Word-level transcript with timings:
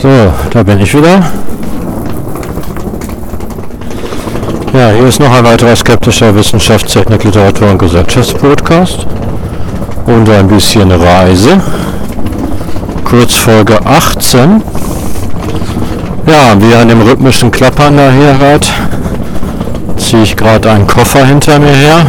So, 0.00 0.08
da 0.50 0.62
bin 0.62 0.80
ich 0.80 0.94
wieder. 0.94 1.20
Ja, 4.72 4.92
hier 4.96 5.06
ist 5.06 5.20
noch 5.20 5.30
ein 5.30 5.44
weiterer 5.44 5.76
skeptischer 5.76 6.34
Wissenschaftstechnik, 6.34 7.22
Literatur 7.22 7.72
und 7.72 7.78
Gesellschaftspodcast. 7.78 9.06
Und 10.06 10.30
ein 10.30 10.48
bisschen 10.48 10.90
Reise. 10.90 11.60
Kurzfolge 13.04 13.78
18. 13.84 14.62
Ja, 16.26 16.58
wie 16.58 16.74
an 16.74 16.88
dem 16.88 17.02
rhythmischen 17.02 17.50
Klappern 17.50 17.98
da 17.98 18.10
hier 18.10 18.38
hört, 18.38 18.72
ziehe 19.98 20.22
ich 20.22 20.34
gerade 20.34 20.70
einen 20.70 20.86
Koffer 20.86 21.26
hinter 21.26 21.58
mir 21.58 21.74
her. 21.76 22.06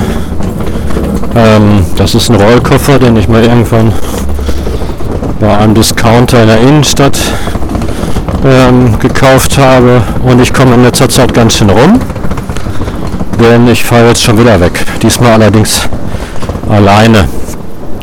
Ähm, 1.35 1.85
das 1.97 2.15
ist 2.15 2.29
ein 2.29 2.37
Rollkoffer, 2.37 2.99
den 2.99 3.17
ich 3.17 3.27
mal 3.27 3.43
irgendwann 3.43 3.91
bei 5.41 5.57
einem 5.57 5.73
Discounter 5.73 6.43
in 6.43 6.47
der 6.47 6.61
Innenstadt 6.61 7.17
ähm, 8.43 8.97
gekauft 8.99 9.57
habe 9.57 10.01
und 10.23 10.41
ich 10.41 10.53
komme 10.53 10.75
in 10.75 10.83
letzter 10.83 11.09
Zeit 11.09 11.33
ganz 11.33 11.57
schön 11.57 11.69
rum, 11.69 11.99
denn 13.39 13.67
ich 13.67 13.83
fahre 13.83 14.07
jetzt 14.07 14.23
schon 14.23 14.37
wieder 14.39 14.59
weg. 14.59 14.85
Diesmal 15.01 15.33
allerdings 15.33 15.87
alleine. 16.69 17.25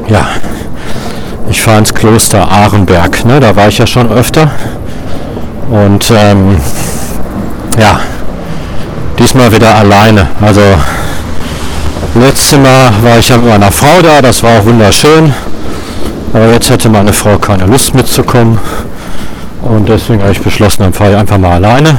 Ja, 0.08 0.26
ich 1.50 1.60
fahre 1.60 1.78
ins 1.78 1.92
Kloster 1.92 2.50
Ahrenberg. 2.50 3.24
Ne? 3.24 3.40
Da 3.40 3.54
war 3.56 3.68
ich 3.68 3.78
ja 3.78 3.86
schon 3.86 4.10
öfter. 4.10 4.50
Und 5.70 6.10
ähm, 6.10 6.56
ja, 7.78 8.00
diesmal 9.18 9.52
wieder 9.52 9.74
alleine. 9.74 10.28
Also 10.40 10.62
letztes 12.14 12.58
Mal 12.58 12.90
war 13.02 13.18
ich 13.18 13.28
ja 13.28 13.36
mit 13.36 13.48
meiner 13.48 13.70
Frau 13.70 14.00
da, 14.02 14.22
das 14.22 14.42
war 14.42 14.58
auch 14.58 14.64
wunderschön. 14.64 15.32
Aber 16.32 16.52
jetzt 16.52 16.70
hätte 16.70 16.88
meine 16.88 17.12
Frau 17.12 17.38
keine 17.38 17.66
Lust 17.66 17.94
mitzukommen. 17.94 18.58
Und 19.68 19.86
deswegen 19.88 20.22
habe 20.22 20.32
ich 20.32 20.40
beschlossen, 20.40 20.82
dann 20.82 20.92
fahre 20.92 21.12
ich 21.12 21.16
einfach 21.16 21.36
mal 21.36 21.52
alleine. 21.52 21.98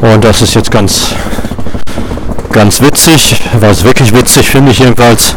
Und 0.00 0.24
das 0.24 0.42
ist 0.42 0.54
jetzt 0.54 0.70
ganz, 0.70 1.14
ganz 2.52 2.80
witzig. 2.80 3.40
Was 3.60 3.84
wirklich 3.84 4.12
witzig 4.12 4.48
finde 4.48 4.72
ich 4.72 4.80
jedenfalls. 4.80 5.34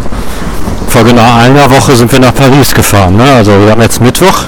Vor 0.87 1.03
genau 1.03 1.35
einer 1.37 1.69
Woche 1.69 1.95
sind 1.95 2.11
wir 2.11 2.19
nach 2.19 2.33
Paris 2.33 2.73
gefahren. 2.73 3.17
Ne? 3.17 3.23
Also 3.23 3.51
wir 3.51 3.71
haben 3.71 3.81
jetzt 3.81 4.01
Mittwoch 4.01 4.45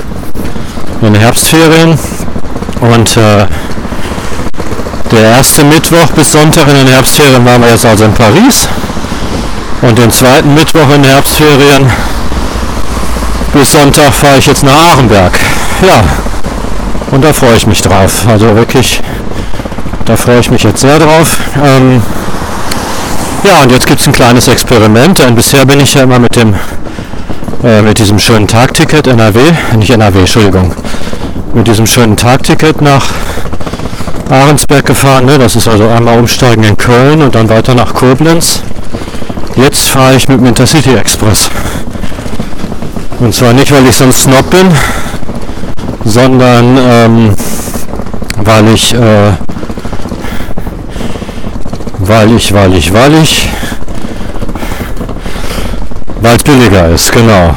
in 1.01 1.13
den 1.13 1.21
Herbstferien. 1.21 1.97
Und 2.81 3.17
äh, 3.17 3.45
der 5.11 5.21
erste 5.21 5.63
Mittwoch 5.63 6.07
bis 6.15 6.31
Sonntag 6.31 6.67
in 6.67 6.75
den 6.75 6.87
Herbstferien 6.87 7.45
waren 7.45 7.61
wir 7.61 7.69
jetzt 7.69 7.85
also 7.85 8.05
in 8.05 8.13
Paris. 8.13 8.67
Und 9.81 9.97
den 9.97 10.11
zweiten 10.11 10.53
Mittwoch 10.55 10.89
in 10.95 11.03
den 11.03 11.11
Herbstferien 11.11 11.89
bis 13.53 13.71
Sonntag 13.71 14.11
fahre 14.11 14.39
ich 14.39 14.47
jetzt 14.47 14.63
nach 14.63 14.73
Aarenberg. 14.73 15.37
Ja, 15.85 16.01
und 17.13 17.23
da 17.23 17.31
freue 17.31 17.55
ich 17.55 17.67
mich 17.67 17.81
drauf. 17.81 18.25
Also 18.27 18.55
wirklich, 18.55 18.99
da 20.05 20.17
freue 20.17 20.39
ich 20.39 20.49
mich 20.49 20.63
jetzt 20.63 20.81
sehr 20.81 20.97
drauf. 20.97 21.37
Ähm, 21.63 22.01
ja, 23.43 23.61
und 23.61 23.71
jetzt 23.71 23.85
gibt 23.85 24.01
es 24.01 24.07
ein 24.07 24.13
kleines 24.13 24.47
Experiment. 24.47 25.19
Denn 25.19 25.35
bisher 25.35 25.65
bin 25.65 25.79
ich 25.79 25.93
ja 25.93 26.03
immer 26.03 26.17
mit 26.17 26.35
dem 26.35 26.55
äh, 27.63 27.81
mit 27.81 27.99
diesem 27.99 28.17
schönen 28.17 28.47
Tagticket 28.47 29.07
NRW, 29.07 29.39
nicht 29.77 29.91
NRW, 29.91 30.19
Entschuldigung, 30.19 30.73
mit 31.53 31.67
diesem 31.67 31.85
schönen 31.85 32.17
Tagticket 32.17 32.81
nach 32.81 33.05
Ahrensberg 34.29 34.85
gefahren. 34.85 35.25
Ne? 35.25 35.37
Das 35.37 35.55
ist 35.55 35.67
also 35.67 35.87
einmal 35.87 36.17
umsteigen 36.17 36.63
in 36.63 36.75
Köln 36.77 37.21
und 37.21 37.35
dann 37.35 37.47
weiter 37.47 37.75
nach 37.75 37.93
Koblenz. 37.93 38.61
Jetzt 39.55 39.87
fahre 39.89 40.15
ich 40.15 40.27
mit 40.27 40.39
dem 40.39 40.47
Intercity 40.47 40.95
Express. 40.95 41.49
Und 43.19 43.35
zwar 43.35 43.53
nicht, 43.53 43.71
weil 43.71 43.85
ich 43.85 43.95
so 43.95 44.03
ein 44.03 44.11
Snob 44.11 44.49
bin, 44.49 44.67
sondern 46.05 46.77
ähm, 46.77 47.35
weil 48.37 48.67
ich, 48.69 48.93
äh, 48.93 49.31
weil 51.99 52.35
ich, 52.35 52.53
weil 52.53 52.73
ich, 52.73 52.93
weil 52.93 53.13
ich, 53.15 53.49
weil 56.21 56.35
es 56.35 56.43
billiger 56.43 56.89
ist, 56.89 57.11
genau. 57.11 57.55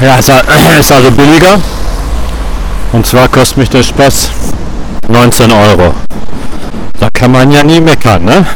Ja, 0.00 0.18
es 0.18 0.28
ist 0.80 0.92
also 0.92 1.10
billiger. 1.10 1.60
Und 2.92 3.06
zwar 3.06 3.28
kostet 3.28 3.58
mich 3.58 3.70
der 3.70 3.82
Spaß 3.82 4.30
19 5.08 5.50
Euro. 5.50 5.94
Da 7.00 7.08
kann 7.12 7.32
man 7.32 7.50
ja 7.50 7.62
nie 7.62 7.80
meckern, 7.80 8.24
ne? 8.24 8.46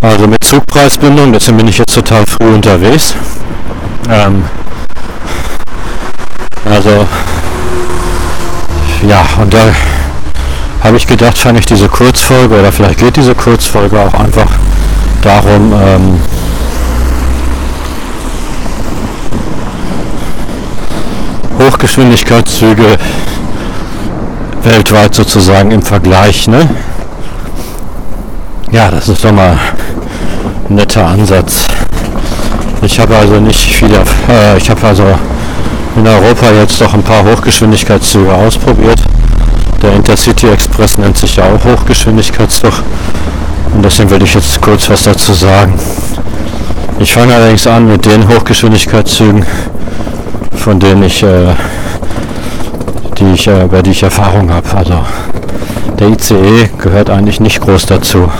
Also 0.00 0.26
mit 0.26 0.44
Zugpreisbindung, 0.44 1.32
deswegen 1.32 1.56
bin 1.58 1.68
ich 1.68 1.78
jetzt 1.78 1.94
total 1.94 2.24
früh 2.26 2.54
unterwegs. 2.54 3.14
Ähm, 4.08 4.44
also 6.64 7.06
ja, 9.06 9.24
und 9.40 9.54
da 9.54 9.60
habe 10.82 10.96
ich 10.96 11.06
gedacht, 11.06 11.38
fand 11.38 11.58
ich 11.58 11.66
diese 11.66 11.88
Kurzfolge 11.88 12.58
oder 12.58 12.72
vielleicht 12.72 12.98
geht 12.98 13.16
diese 13.16 13.34
Kurzfolge 13.34 13.98
auch 14.00 14.14
einfach 14.14 14.50
darum, 15.22 15.72
ähm, 15.72 16.20
Hochgeschwindigkeitszüge 21.58 22.98
weltweit 24.62 25.14
sozusagen 25.14 25.70
im 25.70 25.82
Vergleich. 25.82 26.48
Ne? 26.48 26.68
Ja, 28.70 28.90
das 28.90 29.08
ist 29.08 29.24
doch 29.24 29.32
mal 29.32 29.58
ein 30.68 30.74
netter 30.74 31.06
Ansatz. 31.06 31.66
Ich 32.82 32.98
habe 33.00 33.16
also 33.16 33.40
nicht 33.40 33.60
viel, 33.60 33.92
äh, 34.28 34.56
ich 34.56 34.70
habe 34.70 34.86
also 34.86 35.04
in 35.98 36.06
Europa 36.06 36.46
jetzt 36.52 36.80
doch 36.80 36.94
ein 36.94 37.02
paar 37.02 37.24
Hochgeschwindigkeitszüge 37.24 38.32
ausprobiert. 38.32 39.00
Der 39.82 39.94
Intercity 39.94 40.48
Express 40.48 40.96
nennt 40.96 41.18
sich 41.18 41.36
ja 41.36 41.44
auch 41.44 41.64
Hochgeschwindigkeitszug. 41.64 42.72
Und 43.74 43.84
deswegen 43.84 44.10
will 44.10 44.22
ich 44.22 44.34
jetzt 44.34 44.60
kurz 44.60 44.88
was 44.88 45.02
dazu 45.02 45.32
sagen. 45.32 45.74
Ich 47.00 47.12
fange 47.12 47.34
allerdings 47.34 47.66
an 47.66 47.88
mit 47.88 48.04
den 48.06 48.28
Hochgeschwindigkeitszügen, 48.28 49.44
von 50.56 50.78
denen 50.78 51.02
ich, 51.02 51.22
äh, 51.22 51.54
die 53.18 53.32
ich, 53.34 53.46
äh, 53.48 53.66
bei 53.70 53.82
die 53.82 53.90
ich 53.90 54.02
Erfahrung 54.02 54.52
habe. 54.52 54.68
Also 54.76 55.04
der 55.98 56.08
ICE 56.10 56.70
gehört 56.78 57.10
eigentlich 57.10 57.40
nicht 57.40 57.60
groß 57.60 57.86
dazu. 57.86 58.30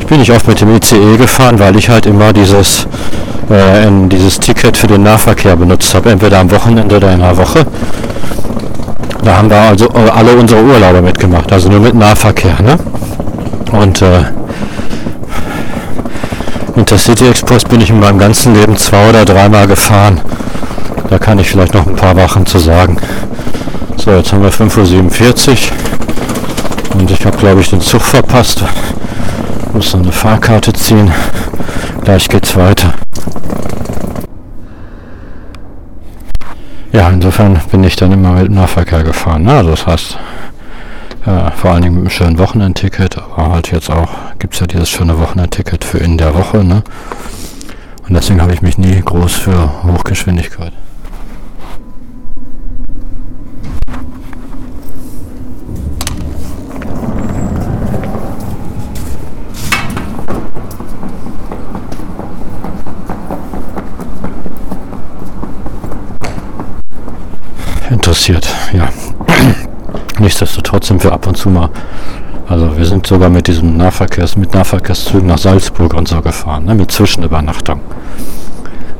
Ich 0.00 0.06
bin 0.06 0.18
nicht 0.18 0.32
oft 0.32 0.48
mit 0.48 0.60
dem 0.60 0.74
ICE 0.74 1.16
gefahren, 1.16 1.58
weil 1.58 1.76
ich 1.76 1.88
halt 1.88 2.06
immer 2.06 2.32
dieses 2.32 2.86
äh, 3.50 3.86
in 3.86 4.08
dieses 4.08 4.38
Ticket 4.38 4.76
für 4.76 4.86
den 4.86 5.02
Nahverkehr 5.02 5.56
benutzt 5.56 5.94
habe, 5.94 6.10
entweder 6.10 6.40
am 6.40 6.50
Wochenende 6.50 6.96
oder 6.96 7.12
in 7.12 7.20
der 7.20 7.36
Woche. 7.36 7.66
Da 9.24 9.36
haben 9.36 9.50
wir 9.50 9.56
also 9.56 9.88
alle 9.88 10.34
unsere 10.36 10.62
Urlaube 10.62 11.00
mitgemacht, 11.00 11.52
also 11.52 11.68
nur 11.68 11.80
mit 11.80 11.94
Nahverkehr. 11.94 12.60
Ne? 12.60 12.76
Und 13.72 14.02
äh, 14.02 14.24
Intercity 16.76 17.28
Express 17.28 17.64
bin 17.64 17.80
ich 17.80 17.90
in 17.90 18.00
meinem 18.00 18.18
ganzen 18.18 18.54
Leben 18.54 18.76
zwei 18.76 19.10
oder 19.10 19.24
dreimal 19.24 19.66
gefahren. 19.66 20.20
Da 21.08 21.18
kann 21.18 21.38
ich 21.38 21.50
vielleicht 21.50 21.74
noch 21.74 21.86
ein 21.86 21.96
paar 21.96 22.16
Wochen 22.16 22.46
zu 22.46 22.58
sagen. 22.58 22.96
So, 23.96 24.10
jetzt 24.10 24.32
haben 24.32 24.42
wir 24.42 24.50
5.47 24.50 25.50
Uhr 25.50 26.98
und 26.98 27.10
ich 27.10 27.24
habe 27.24 27.36
glaube 27.36 27.60
ich 27.60 27.70
den 27.70 27.80
Zug 27.80 28.02
verpasst. 28.02 28.64
Muss 29.72 29.92
noch 29.92 30.02
eine 30.02 30.12
Fahrkarte 30.12 30.72
ziehen. 30.72 31.12
Gleich 32.04 32.28
geht's 32.28 32.56
weiter. 32.56 32.94
Ja, 36.92 37.08
insofern 37.08 37.58
bin 37.70 37.84
ich 37.84 37.96
dann 37.96 38.12
immer 38.12 38.32
mit 38.32 38.48
dem 38.48 38.54
Nahverkehr 38.54 39.02
gefahren. 39.02 39.44
Ne? 39.44 39.52
Also 39.52 39.70
das 39.70 39.86
heißt, 39.86 40.18
äh, 41.24 41.50
vor 41.52 41.70
allen 41.70 41.82
Dingen 41.82 41.94
mit 41.94 42.02
einem 42.02 42.10
schönen 42.10 42.38
Wochenendticket, 42.38 43.16
aber 43.16 43.52
halt 43.52 43.72
jetzt 43.72 43.90
auch 43.90 44.10
gibt 44.38 44.54
es 44.54 44.60
ja 44.60 44.66
dieses 44.66 44.90
schöne 44.90 45.18
Wochenendticket 45.18 45.84
für 45.84 45.98
in 45.98 46.18
der 46.18 46.34
Woche. 46.34 46.62
Ne? 46.62 46.82
Und 48.06 48.14
deswegen 48.14 48.42
habe 48.42 48.52
ich 48.52 48.60
mich 48.60 48.76
nie 48.76 49.00
groß 49.00 49.32
für 49.32 49.82
Hochgeschwindigkeit 49.84 50.72
interessiert. 68.28 68.48
Ja. 68.72 68.88
Nichtsdestotrotz 70.18 70.88
sind 70.88 71.02
wir 71.02 71.12
ab 71.12 71.26
und 71.26 71.36
zu 71.36 71.48
mal, 71.50 71.70
also 72.48 72.76
wir 72.76 72.84
sind 72.84 73.06
sogar 73.06 73.28
mit 73.28 73.48
diesem 73.48 73.76
Nahverkehrs, 73.76 74.36
mit 74.36 74.54
Nahverkehrszügen 74.54 75.26
nach 75.26 75.38
Salzburg 75.38 75.94
und 75.94 76.06
so 76.06 76.20
gefahren, 76.20 76.66
ne, 76.66 76.74
mit 76.74 76.92
Zwischenübernachtung. 76.92 77.80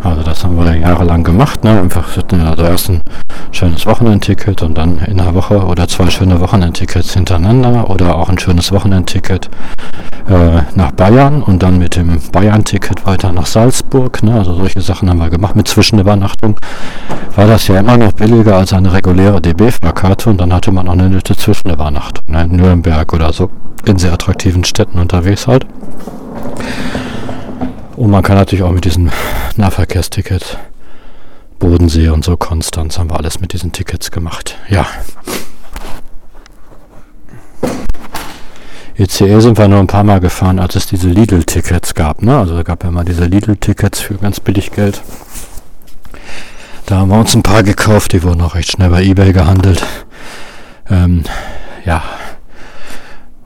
Also 0.03 0.23
das 0.23 0.43
haben 0.43 0.57
wir 0.57 0.75
jahrelang 0.75 1.23
gemacht. 1.23 1.63
Ne? 1.63 1.79
Einfach 1.81 2.09
also 2.17 2.63
erst 2.65 2.89
ein 2.89 3.03
schönes 3.53 3.87
Wochenendticket 3.87 4.61
und 4.63 4.77
dann 4.77 4.99
in 4.99 5.21
einer 5.21 5.35
Woche 5.37 5.65
oder 5.65 5.87
zwei 5.87 6.11
schöne 6.11 6.41
Wochenendtickets 6.41 7.15
hintereinander 7.15 7.89
oder 7.89 8.17
auch 8.17 8.29
ein 8.29 8.39
schönes 8.39 8.73
Wochenendticket 8.73 9.49
äh, 10.29 10.62
nach 10.93 10.97
Bayern 10.97 11.43
und 11.43 11.63
dann 11.63 11.79
mit 11.79 11.97
dem 11.97 12.21
Bayern-Ticket 12.33 13.07
weiter 13.07 13.33
nach 13.33 13.47
Salzburg. 13.47 14.23
Ne? 14.23 14.35
Also 14.35 14.55
solche 14.55 14.81
Sachen 14.81 15.09
haben 15.09 15.19
wir 15.19 15.31
gemacht. 15.31 15.57
Mit 15.57 15.69
Zwischenübernachtung 15.69 16.57
war 17.37 17.47
das 17.47 17.69
ja 17.69 17.79
immer 17.79 17.97
noch 17.97 18.13
billiger 18.13 18.57
als 18.57 18.73
eine 18.73 18.93
reguläre 18.93 19.41
DB-Fahrkarte 19.41 20.31
und 20.31 20.41
dann 20.41 20.53
hatte 20.53 20.73
man 20.73 20.89
auch 20.89 20.93
eine 20.93 21.09
nette 21.09 21.37
Zwischenübernachtung. 21.37 22.25
Ne? 22.27 22.45
In 22.45 22.57
Nürnberg 22.57 23.13
oder 23.13 23.33
so 23.33 23.51
in 23.85 23.99
sehr 23.99 24.13
attraktiven 24.13 24.65
Städten 24.65 24.99
unterwegs 24.99 25.47
halt. 25.47 25.67
Und 27.97 28.11
man 28.11 28.23
kann 28.23 28.37
natürlich 28.37 28.65
auch 28.65 28.73
mit 28.73 28.85
diesem 28.85 29.11
Nahverkehrsticket 29.57 30.59
Bodensee 31.59 32.09
und 32.09 32.25
so 32.25 32.37
Konstanz 32.37 32.99
haben 32.99 33.11
wir 33.11 33.17
alles 33.17 33.41
mit 33.41 33.53
diesen 33.53 33.73
Tickets 33.73 34.11
gemacht. 34.11 34.57
Ja. 34.69 34.87
ECE 38.97 39.41
sind 39.41 39.59
wir 39.59 39.69
nur 39.69 39.81
ein 39.81 39.87
paar 39.87 40.05
Mal 40.05 40.21
gefahren, 40.21 40.59
als 40.59 40.77
es 40.77 40.87
diese 40.87 41.09
Lidl-Tickets 41.09 41.95
gab. 41.95 42.23
Ne? 42.23 42.37
Also 42.37 42.63
gab 42.63 42.85
ja 42.85 42.91
mal 42.91 43.05
diese 43.05 43.25
Lidl-Tickets 43.25 44.01
für 44.01 44.15
ganz 44.15 44.41
billig 44.41 44.71
Geld. 44.73 45.03
Da 46.87 46.97
haben 46.97 47.09
wir 47.11 47.19
uns 47.19 47.35
ein 47.35 47.43
paar 47.43 47.63
gekauft, 47.63 48.13
die 48.13 48.23
wurden 48.23 48.43
auch 48.43 48.55
recht 48.55 48.73
schnell 48.73 48.91
bei 48.91 49.03
eBay 49.03 49.33
gehandelt. 49.33 49.83
Ähm, 50.91 51.23
ja, 51.85 52.03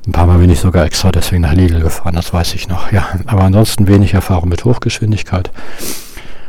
ein 0.06 0.12
paar 0.12 0.26
Mal 0.26 0.38
bin 0.38 0.50
ich 0.50 0.60
sogar 0.60 0.84
extra 0.84 1.12
deswegen 1.12 1.43
nach 1.43 1.52
Lidl 1.52 1.81
gefahren, 1.81 2.14
das 2.14 2.32
weiß 2.32 2.54
ich 2.54 2.69
noch. 2.69 2.93
Ja, 2.93 3.08
aber 3.26 3.43
ansonsten 3.43 3.87
wenig 3.87 4.14
Erfahrung 4.14 4.48
mit 4.48 4.64
Hochgeschwindigkeit. 4.64 5.50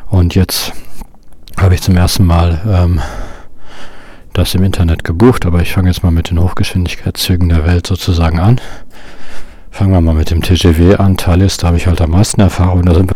Und 0.10 0.36
jetzt 0.36 0.74
habe 1.60 1.76
ich 1.76 1.82
zum 1.82 1.98
ersten 1.98 2.26
Mal 2.26 2.62
ähm, 2.68 3.02
das 4.34 4.54
im 4.54 4.64
Internet 4.64 5.04
gebucht, 5.04 5.46
aber 5.46 5.62
ich 5.62 5.74
fange 5.74 5.90
jetzt 5.90 6.04
mal 6.04 6.12
mit 6.12 6.30
den 6.30 6.40
Hochgeschwindigkeitszügen 6.40 7.50
der 7.50 7.66
Welt 7.66 7.88
sozusagen 7.88 8.40
an. 8.40 8.62
Fangen 9.78 9.92
wir 9.92 10.02
mal 10.02 10.16
mit 10.16 10.32
dem 10.32 10.42
TGW 10.42 10.96
an. 10.96 11.18
Thalys, 11.18 11.58
da 11.58 11.68
habe 11.68 11.78
ich 11.78 11.86
halt 11.86 12.02
am 12.02 12.10
meisten 12.10 12.42
Erfahrung. 12.42 12.84
Da 12.84 12.96
sind 12.96 13.12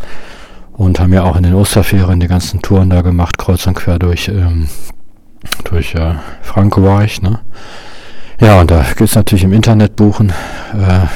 und 0.73 0.99
haben 0.99 1.11
ja 1.11 1.23
auch 1.23 1.35
in 1.35 1.41
den 1.41 1.55
Osterferien 1.55 2.19
die 2.19 2.27
ganzen 2.27 2.61
Touren 2.61 2.91
da 2.91 3.01
gemacht, 3.01 3.39
kreuz 3.39 3.65
und 3.65 3.73
quer 3.73 3.97
durch, 3.97 4.27
ähm, 4.27 4.69
durch 5.63 5.95
äh, 5.95 6.13
Frankreich. 6.43 7.23
Ne? 7.23 7.39
Ja, 8.39 8.61
und 8.61 8.69
da 8.69 8.83
gibt 8.83 9.01
es 9.01 9.15
natürlich 9.15 9.43
im 9.43 9.53
Internet 9.53 9.95
buchen 9.95 10.33
äh, 10.73 11.07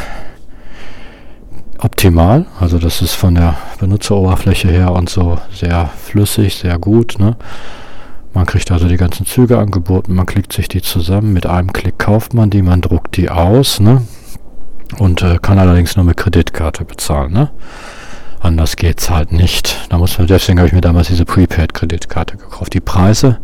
optimal. 1.78 2.48
Also 2.60 2.80
das 2.80 3.04
ist 3.04 3.14
von 3.14 3.36
der 3.36 3.56
Benutzeroberfläche 3.80 4.70
her 4.70 4.94
und 4.94 5.10
so 5.10 5.38
sehr 5.54 5.92
flüssig, 5.96 6.56
sehr 6.56 6.80
gut. 6.80 7.20
Ne? 7.20 7.38
Man 8.34 8.48
kriegt 8.48 8.72
also 8.72 8.88
die 8.88 8.98
ganzen 8.98 9.28
Züge 9.28 9.60
angeboten, 9.60 10.16
man 10.16 10.26
klickt 10.26 10.54
sich 10.54 10.70
die 10.70 10.82
zusammen, 10.82 11.34
mit 11.34 11.46
einem 11.46 11.72
Klick 11.72 12.00
kauft 12.00 12.34
man 12.34 12.50
die, 12.50 12.64
man 12.64 12.82
druckt 12.82 13.16
die 13.16 13.30
aus, 13.30 13.80
ne? 13.80 14.02
Und 14.98 15.22
äh, 15.22 15.40
kann 15.42 15.60
allerdings 15.60 15.96
nur 15.96 16.06
mit 16.06 16.18
Kreditkarte 16.18 16.86
bezahlen, 16.86 17.34
ne? 17.34 17.50
Anders 18.40 18.76
geht's 18.76 19.10
halt 19.10 19.32
nicht. 19.32 19.88
Da 19.90 19.98
muss 19.98 20.18
man, 20.18 20.28
deswegen 20.28 20.60
habe 20.60 20.68
ich 20.68 20.74
mir 20.74 20.82
damals 20.82 21.08
diese 21.08 21.26
Prepaid-Kreditkarte 21.26 22.38
gekauft. 22.38 22.76
Die 22.76 22.80
Preise 22.80 23.40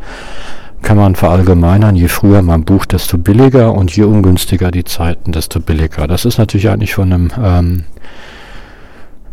kann 0.82 0.98
man 0.98 1.16
verallgemeinern, 1.16 1.96
je 1.96 2.08
früher 2.08 2.42
man 2.42 2.66
bucht, 2.66 2.92
desto 2.92 3.18
billiger 3.18 3.74
und 3.74 3.96
je 3.96 4.04
ungünstiger 4.04 4.72
die 4.72 4.84
Zeiten, 4.84 5.32
desto 5.32 5.60
billiger. 5.60 6.08
Das 6.08 6.26
ist 6.26 6.38
natürlich 6.38 6.70
eigentlich 6.70 6.94
von 6.94 7.12
einem, 7.12 7.32
ähm, 7.42 7.84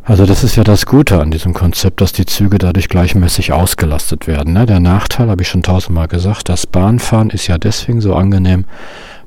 also 0.05 0.25
das 0.25 0.43
ist 0.45 0.57
ja 0.57 0.65
das 0.65 0.87
Gute 0.87 1.21
an 1.21 1.31
diesem 1.31 1.53
Konzept, 1.53 2.01
dass 2.01 2.13
die 2.13 2.27
Züge 2.27 2.59
dadurch 2.59 2.89
gleichmäßig 2.89 3.53
ausgelastet 3.53 4.27
werden. 4.27 4.55
Ne? 4.55 4.65
Der 4.65 4.81
Nachteil, 4.81 5.29
habe 5.29 5.43
ich 5.43 5.49
schon 5.49 5.63
tausendmal 5.63 6.09
gesagt, 6.09 6.49
das 6.49 6.67
Bahnfahren 6.67 7.31
ist 7.31 7.47
ja 7.47 7.59
deswegen 7.59 8.01
so 8.01 8.15
angenehm, 8.15 8.65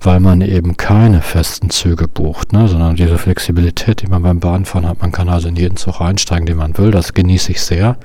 weil 0.01 0.19
man 0.19 0.41
eben 0.41 0.77
keine 0.77 1.21
festen 1.21 1.69
Züge 1.69 2.07
bucht, 2.07 2.53
ne? 2.53 2.67
sondern 2.67 2.95
diese 2.95 3.17
Flexibilität, 3.19 4.01
die 4.01 4.07
man 4.07 4.23
beim 4.23 4.39
Bahnfahren 4.39 4.87
hat. 4.87 5.01
Man 5.01 5.11
kann 5.11 5.29
also 5.29 5.47
in 5.47 5.55
jeden 5.55 5.77
Zug 5.77 6.01
einsteigen, 6.01 6.47
den 6.47 6.57
man 6.57 6.77
will. 6.77 6.91
Das 6.91 7.13
genieße 7.13 7.51
ich 7.51 7.61
sehr. 7.61 7.97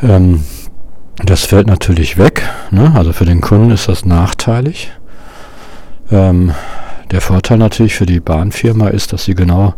Ähm, 0.00 0.44
das 1.24 1.44
fällt 1.44 1.66
natürlich 1.66 2.16
weg. 2.16 2.42
Ne? 2.70 2.92
Also 2.94 3.12
für 3.12 3.26
den 3.26 3.40
Kunden 3.42 3.70
ist 3.70 3.88
das 3.88 4.06
nachteilig. 4.06 4.90
Ähm, 6.10 6.52
der 7.10 7.20
Vorteil 7.20 7.58
natürlich 7.58 7.94
für 7.94 8.06
die 8.06 8.20
Bahnfirma 8.20 8.88
ist, 8.88 9.12
dass 9.12 9.24
sie 9.24 9.34
genau, 9.34 9.74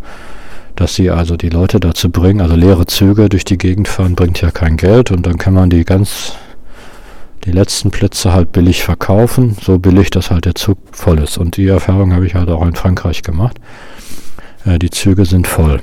dass 0.76 0.94
sie 0.94 1.10
also 1.10 1.36
die 1.36 1.48
Leute 1.48 1.80
dazu 1.80 2.10
bringen, 2.10 2.40
also 2.40 2.54
leere 2.54 2.86
Züge 2.86 3.28
durch 3.28 3.44
die 3.44 3.58
Gegend 3.58 3.88
fahren, 3.88 4.14
bringt 4.14 4.40
ja 4.40 4.50
kein 4.50 4.76
Geld 4.76 5.10
und 5.10 5.26
dann 5.26 5.38
kann 5.38 5.54
man 5.54 5.70
die 5.70 5.84
ganz, 5.84 6.34
die 7.44 7.52
letzten 7.52 7.90
Plätze 7.90 8.32
halt 8.32 8.52
billig 8.52 8.82
verkaufen, 8.82 9.56
so 9.60 9.78
billig, 9.78 10.10
dass 10.10 10.30
halt 10.30 10.44
der 10.44 10.54
Zug 10.54 10.78
voll 10.92 11.18
ist. 11.20 11.38
Und 11.38 11.56
die 11.56 11.66
Erfahrung 11.66 12.12
habe 12.12 12.26
ich 12.26 12.34
halt 12.34 12.48
auch 12.50 12.64
in 12.66 12.74
Frankreich 12.74 13.22
gemacht. 13.22 13.58
Äh, 14.64 14.78
die 14.78 14.90
Züge 14.90 15.24
sind 15.24 15.46
voll. 15.46 15.80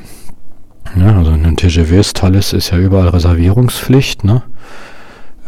Ja, 0.95 1.17
also 1.17 1.31
in 1.31 1.43
den 1.43 1.57
TGVs, 1.57 2.13
Thales 2.13 2.53
ist 2.53 2.71
ja 2.71 2.77
überall 2.77 3.09
Reservierungspflicht, 3.09 4.23
ne? 4.23 4.43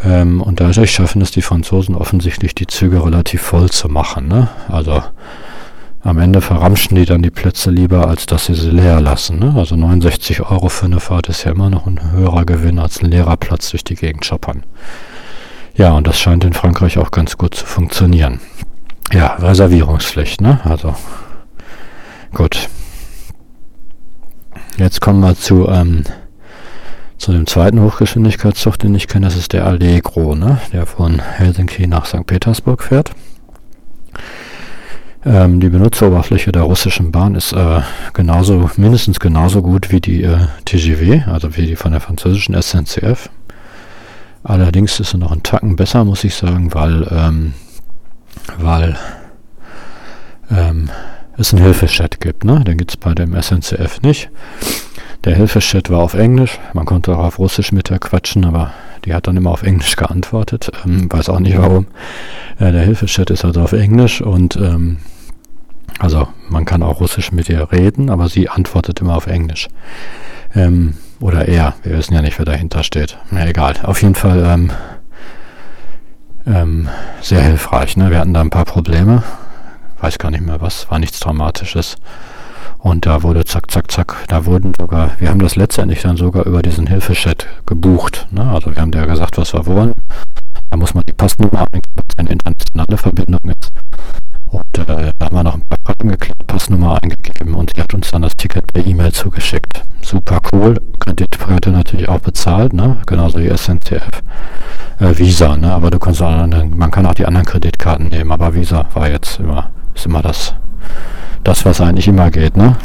Ähm, 0.04 0.42
und 0.42 0.60
dadurch 0.60 0.92
schaffen 0.92 1.22
es 1.22 1.32
die 1.32 1.42
Franzosen 1.42 1.96
offensichtlich, 1.96 2.56
die 2.56 2.68
Züge 2.68 3.04
relativ 3.04 3.42
voll 3.42 3.70
zu 3.70 3.90
machen. 3.90 4.28
Ne? 4.28 4.48
Also 4.70 5.04
am 6.02 6.18
Ende 6.20 6.40
verramschen 6.40 6.96
die 6.96 7.06
dann 7.06 7.22
die 7.22 7.32
Plätze 7.32 7.70
lieber, 7.70 8.08
als 8.08 8.26
dass 8.26 8.46
sie 8.46 8.54
sie 8.54 8.70
leer 8.70 9.02
lassen. 9.02 9.40
Ne? 9.40 9.54
Also 9.58 9.76
69 9.76 10.42
Euro 10.42 10.70
für 10.70 10.86
eine 10.86 11.02
Fahrt 11.02 11.28
ist 11.28 11.44
ja 11.44 11.52
immer 11.52 11.70
noch 11.70 11.86
ein 11.86 12.12
höherer 12.14 12.46
Gewinn 12.46 12.80
als 12.80 13.02
ein 13.02 13.12
leerer 13.12 13.36
Platz 13.36 13.72
durch 13.72 13.84
die 13.84 13.96
Gegend 13.96 14.26
shoppern. 14.26 14.64
Ja, 15.80 15.94
und 15.94 16.08
das 16.08 16.20
scheint 16.20 16.44
in 16.44 16.52
Frankreich 16.52 16.98
auch 16.98 17.10
ganz 17.10 17.38
gut 17.38 17.56
zu 17.56 17.66
funktionieren. 17.66 18.42
Ja, 19.14 19.36
Reservierungspflicht, 19.36 20.42
ne? 20.42 20.60
Also 20.66 20.94
gut. 22.34 22.68
Jetzt 24.76 25.00
kommen 25.00 25.22
wir 25.22 25.36
zu 25.36 25.70
ähm, 25.70 26.04
zu 27.18 27.32
dem 27.32 27.48
zweiten 27.48 27.82
Hochgeschwindigkeitszug, 27.82 28.78
den 28.78 28.94
ich 28.94 29.08
kenne, 29.08 29.28
das 29.28 29.38
ist 29.38 29.54
der 29.54 29.66
Allegro, 29.66 30.36
ne? 30.36 30.60
der 30.74 30.86
von 30.86 31.20
Helsinki 31.20 31.88
nach 31.88 32.06
St. 32.06 32.28
Petersburg 32.28 32.84
fährt. 32.84 33.12
Ähm, 35.26 35.62
die 35.62 35.70
Benutzeroberfläche 35.70 36.52
der 36.52 36.64
russischen 36.64 37.14
Bahn 37.14 37.36
ist 37.36 37.54
äh, 37.54 37.80
genauso, 38.14 38.70
mindestens 38.76 39.22
genauso 39.22 39.62
gut 39.62 39.92
wie 39.92 40.02
die 40.02 40.24
äh, 40.24 40.40
TGV, 40.66 41.26
also 41.30 41.56
wie 41.56 41.68
die 41.68 41.78
von 41.78 41.94
der 41.94 42.02
französischen 42.02 42.62
SNCF. 42.62 43.30
Allerdings 44.44 45.00
ist 45.00 45.12
sie 45.12 45.18
noch 45.18 45.32
ein 45.32 45.44
Tacken 45.44 45.76
besser, 45.76 46.06
muss 46.06 46.24
ich 46.24 46.36
sagen, 46.36 46.74
weil, 46.74 47.08
ähm, 47.12 47.54
weil 48.58 48.98
ähm, 50.50 50.90
es 51.38 51.54
einen 51.54 51.64
Hilfechat 51.64 52.20
gibt. 52.20 52.44
Ne? 52.44 52.64
Den 52.64 52.78
gibt 52.78 52.92
es 52.92 52.98
bei 52.98 53.14
dem 53.14 53.40
SNCF 53.40 54.02
nicht. 54.02 54.30
Der 55.26 55.36
Hilfeschat 55.36 55.90
war 55.90 56.00
auf 56.00 56.14
Englisch. 56.14 56.60
Man 56.74 56.86
konnte 56.86 57.14
auch 57.14 57.24
auf 57.24 57.40
Russisch 57.40 57.72
mit 57.72 57.92
ihr 57.92 58.00
quatschen, 58.00 58.46
aber 58.46 58.72
die 59.06 59.14
hat 59.14 59.28
dann 59.28 59.38
immer 59.38 59.52
auf 59.52 59.64
Englisch 59.64 59.96
geantwortet. 59.96 60.72
Ähm, 60.86 61.12
weiß 61.12 61.30
auch 61.30 61.40
nicht 61.40 61.58
warum. 61.58 61.88
Äh, 62.58 62.72
der 62.72 62.84
Hilfeschat 62.84 63.30
ist 63.30 63.44
also 63.44 63.62
auf 63.62 63.74
Englisch 63.74 64.22
und 64.22 64.56
ähm, 64.56 64.98
also 66.00 66.28
man 66.48 66.66
kann 66.66 66.84
auch 66.84 67.02
Russisch 67.02 67.32
mit 67.32 67.50
ihr 67.50 67.72
reden, 67.72 68.10
aber 68.10 68.30
sie 68.30 68.50
antwortet 68.50 69.02
immer 69.02 69.16
auf 69.16 69.28
Englisch. 69.28 69.68
Ähm, 70.56 70.94
oder 71.20 71.48
er. 71.48 71.74
Wir 71.84 71.98
wissen 71.98 72.14
ja 72.14 72.22
nicht, 72.22 72.38
wer 72.38 72.46
dahinter 72.46 72.84
steht. 72.84 73.18
Na 73.32 73.48
egal. 73.48 73.76
Auf 73.84 74.02
jeden 74.02 74.16
Fall 74.16 74.44
ähm, 74.46 74.72
ähm, 76.46 76.90
sehr 77.22 77.42
hilfreich. 77.42 77.98
Ne? 77.98 78.10
Wir 78.10 78.20
hatten 78.20 78.34
da 78.34 78.42
ein 78.42 78.50
paar 78.50 78.66
Probleme. 78.66 79.24
Weiß 80.00 80.18
gar 80.18 80.32
nicht 80.32 80.46
mehr 80.46 80.62
was. 80.62 80.90
War 80.90 81.00
nichts 81.00 81.20
Dramatisches. 81.20 81.98
Und 82.78 83.06
da 83.06 83.24
wurde 83.24 83.44
zack, 83.44 83.70
zack, 83.70 83.92
zack, 83.92 84.16
da 84.30 84.46
wurden 84.46 84.72
sogar, 84.80 85.12
wir 85.20 85.30
haben 85.30 85.40
das 85.40 85.58
letztendlich 85.58 86.02
dann 86.02 86.16
sogar 86.16 86.46
über 86.46 86.62
diesen 86.62 86.88
Hilfechat 86.88 87.46
gebucht. 87.66 88.28
Ne? 88.32 88.50
Also 88.50 88.74
wir 88.74 88.82
haben 88.82 88.94
ja 88.94 89.06
gesagt, 89.06 89.38
was 89.38 89.54
wir 89.54 89.66
wollen. 89.66 89.92
Da 90.70 90.78
muss 90.78 90.94
man 90.94 91.04
die 91.06 91.14
Passnummer 91.14 91.66
eingeben, 91.74 92.02
es 92.08 92.18
eine 92.18 92.30
internationale 92.30 92.98
Verbindung 92.98 93.42
ist. 93.50 93.72
Und 94.46 94.78
äh, 94.78 95.12
da 95.18 95.26
haben 95.26 95.36
wir 95.36 95.44
noch 95.44 95.56
ein 95.56 95.64
paar 95.68 95.78
Fragen 95.86 96.10
geklärt, 96.10 96.48
Passnummer 96.48 96.98
eingegeben 97.04 97.54
und 97.54 97.72
sie 97.76 97.82
hat 97.82 97.94
uns 97.94 98.12
dann 98.12 98.22
das 98.22 98.36
Ticket 98.38 98.59
per 98.74 98.86
E-Mail 98.86 99.12
zugeschickt. 99.12 99.84
Super 100.02 100.40
cool. 100.52 100.76
Kreditkarte 101.00 101.72
natürlich 101.72 102.10
auch 102.10 102.20
bezahlt, 102.20 102.74
ne? 102.74 102.98
genauso 103.06 103.40
wie 103.40 103.50
SNCF. 103.56 104.10
Äh, 105.00 105.18
Visa, 105.18 105.58
ne? 105.58 105.72
aber 105.72 105.92
du 105.92 106.00
kannst 106.00 106.22
auch, 106.22 106.48
man 106.48 106.92
kann 106.92 107.06
auch 107.06 107.14
die 107.14 107.26
anderen 107.26 107.46
Kreditkarten 107.46 108.08
nehmen, 108.08 108.32
aber 108.32 108.54
Visa 108.54 108.86
war 108.94 109.10
jetzt 109.10 109.40
immer, 109.40 109.72
ist 109.94 110.06
immer 110.06 110.22
das 110.22 110.56
das, 111.44 111.66
was 111.66 111.82
eigentlich 111.82 112.08
immer 112.08 112.30
geht, 112.30 112.56
ne? 112.58 112.76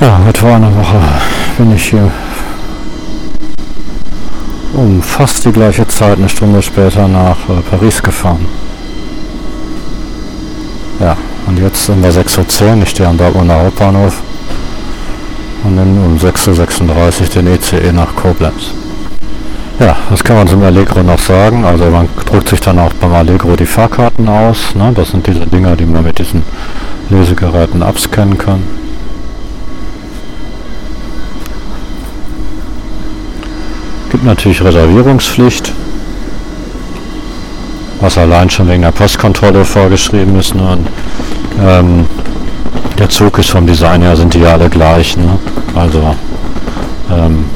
Ja, 0.00 0.20
heute 0.26 0.40
vor 0.40 0.56
einer 0.56 0.74
Woche 0.76 0.98
bin 1.56 1.74
ich 1.74 1.90
hier 1.90 2.10
um 4.74 5.02
fast 5.02 5.44
die 5.44 5.52
gleiche 5.52 5.86
Zeit, 5.86 6.18
eine 6.18 6.28
Stunde 6.28 6.62
später, 6.62 7.08
nach 7.08 7.36
äh, 7.48 7.60
Paris 7.70 8.02
gefahren. 8.02 8.46
Ja, 11.00 11.16
und 11.46 11.58
jetzt 11.58 11.86
sind 11.86 12.02
wir 12.02 12.10
6.10 12.10 12.76
Uhr, 12.76 12.82
ich 12.82 12.90
stehe 12.90 13.08
am 13.08 13.18
Dortmunder 13.18 13.64
Hauptbahnhof 13.64 14.22
und 15.64 15.76
dann 15.76 15.98
um 15.98 16.16
6.36 16.16 17.22
Uhr 17.22 17.28
den 17.28 17.46
ECE 17.48 17.92
nach 17.92 18.14
Koblenz. 18.14 18.72
Ja, 19.78 19.96
das 20.10 20.22
kann 20.22 20.36
man 20.36 20.46
zum 20.46 20.62
Allegro 20.62 21.02
noch 21.02 21.18
sagen. 21.18 21.64
Also 21.64 21.86
man 21.86 22.08
druckt 22.26 22.48
sich 22.48 22.60
dann 22.60 22.78
auch 22.78 22.92
beim 22.92 23.14
Allegro 23.14 23.56
die 23.56 23.66
Fahrkarten 23.66 24.28
aus. 24.28 24.74
Ne? 24.74 24.92
Das 24.94 25.10
sind 25.10 25.26
diese 25.26 25.46
Dinger, 25.46 25.74
die 25.74 25.86
man 25.86 26.04
mit 26.04 26.18
diesen 26.18 26.42
Lesegeräten 27.10 27.82
abscannen 27.82 28.38
kann. 28.38 28.62
Gibt 34.12 34.24
natürlich 34.24 34.62
Reservierungspflicht, 34.62 35.72
was 38.02 38.18
allein 38.18 38.50
schon 38.50 38.68
wegen 38.68 38.82
der 38.82 38.90
Postkontrolle 38.90 39.64
vorgeschrieben 39.64 40.38
ist. 40.38 40.54
Ne? 40.54 40.70
Und, 40.70 40.86
ähm, 41.58 42.06
der 42.98 43.08
Zug 43.08 43.38
ist 43.38 43.48
vom 43.48 43.66
Design 43.66 44.02
her, 44.02 44.14
sind 44.14 44.34
die 44.34 44.40
ja 44.40 44.52
alle 44.52 44.68
gleich. 44.68 45.16
Ne? 45.16 45.38
Also 45.74 46.14
ähm, 47.10 47.46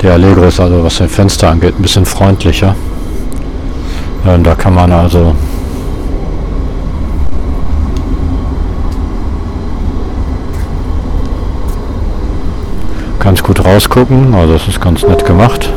Der 0.00 0.12
Allegro 0.12 0.44
ist 0.44 0.60
also, 0.60 0.84
was 0.84 0.98
den 0.98 1.08
Fenster 1.08 1.48
angeht, 1.48 1.74
ein 1.76 1.82
bisschen 1.82 2.06
freundlicher. 2.06 2.76
Und 4.24 4.44
da 4.44 4.54
kann 4.54 4.74
man 4.74 4.92
also 4.92 5.34
ganz 13.24 13.42
gut 13.42 13.64
rausgucken. 13.64 14.34
Also 14.34 14.52
das 14.52 14.68
ist 14.68 14.80
ganz 14.80 15.02
nett 15.02 15.24
gemacht. 15.24 15.72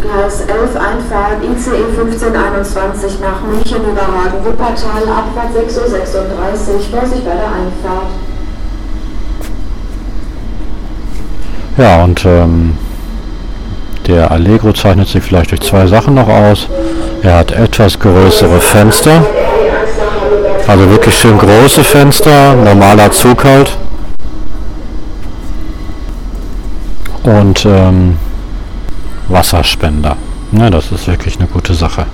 Gleis 0.00 0.40
11 0.40 0.76
Einfahrt 0.76 1.44
ICE 1.44 1.84
1521 1.98 3.20
nach 3.20 3.40
München 3.42 3.82
über 3.84 4.02
Hagen-Wuppertal, 4.02 5.02
Abfahrt 5.02 5.54
6.36 5.54 5.76
Uhr, 5.76 6.80
Vorsicht 6.90 7.24
bei 7.24 7.34
der 7.34 7.46
Einfahrt. 7.46 8.10
Ja, 11.78 12.04
und 12.04 12.24
ähm, 12.24 12.76
der 14.06 14.30
Allegro 14.30 14.72
zeichnet 14.72 15.08
sich 15.08 15.22
vielleicht 15.22 15.50
durch 15.52 15.60
zwei 15.60 15.86
Sachen 15.86 16.14
noch 16.14 16.28
aus. 16.28 16.68
Er 17.22 17.36
hat 17.36 17.52
etwas 17.52 17.98
größere 17.98 18.58
Fenster. 18.58 19.24
Also 20.66 20.90
wirklich 20.90 21.16
schön 21.16 21.38
große 21.38 21.84
Fenster, 21.84 22.54
normaler 22.54 23.10
Zug 23.12 23.44
halt. 23.44 23.76
Und 27.22 27.64
ähm, 27.64 28.16
Wasserspender. 29.28 30.16
Ja, 30.52 30.70
das 30.70 30.90
ist 30.92 31.06
wirklich 31.06 31.38
eine 31.38 31.46
gute 31.46 31.74
Sache. 31.74 32.06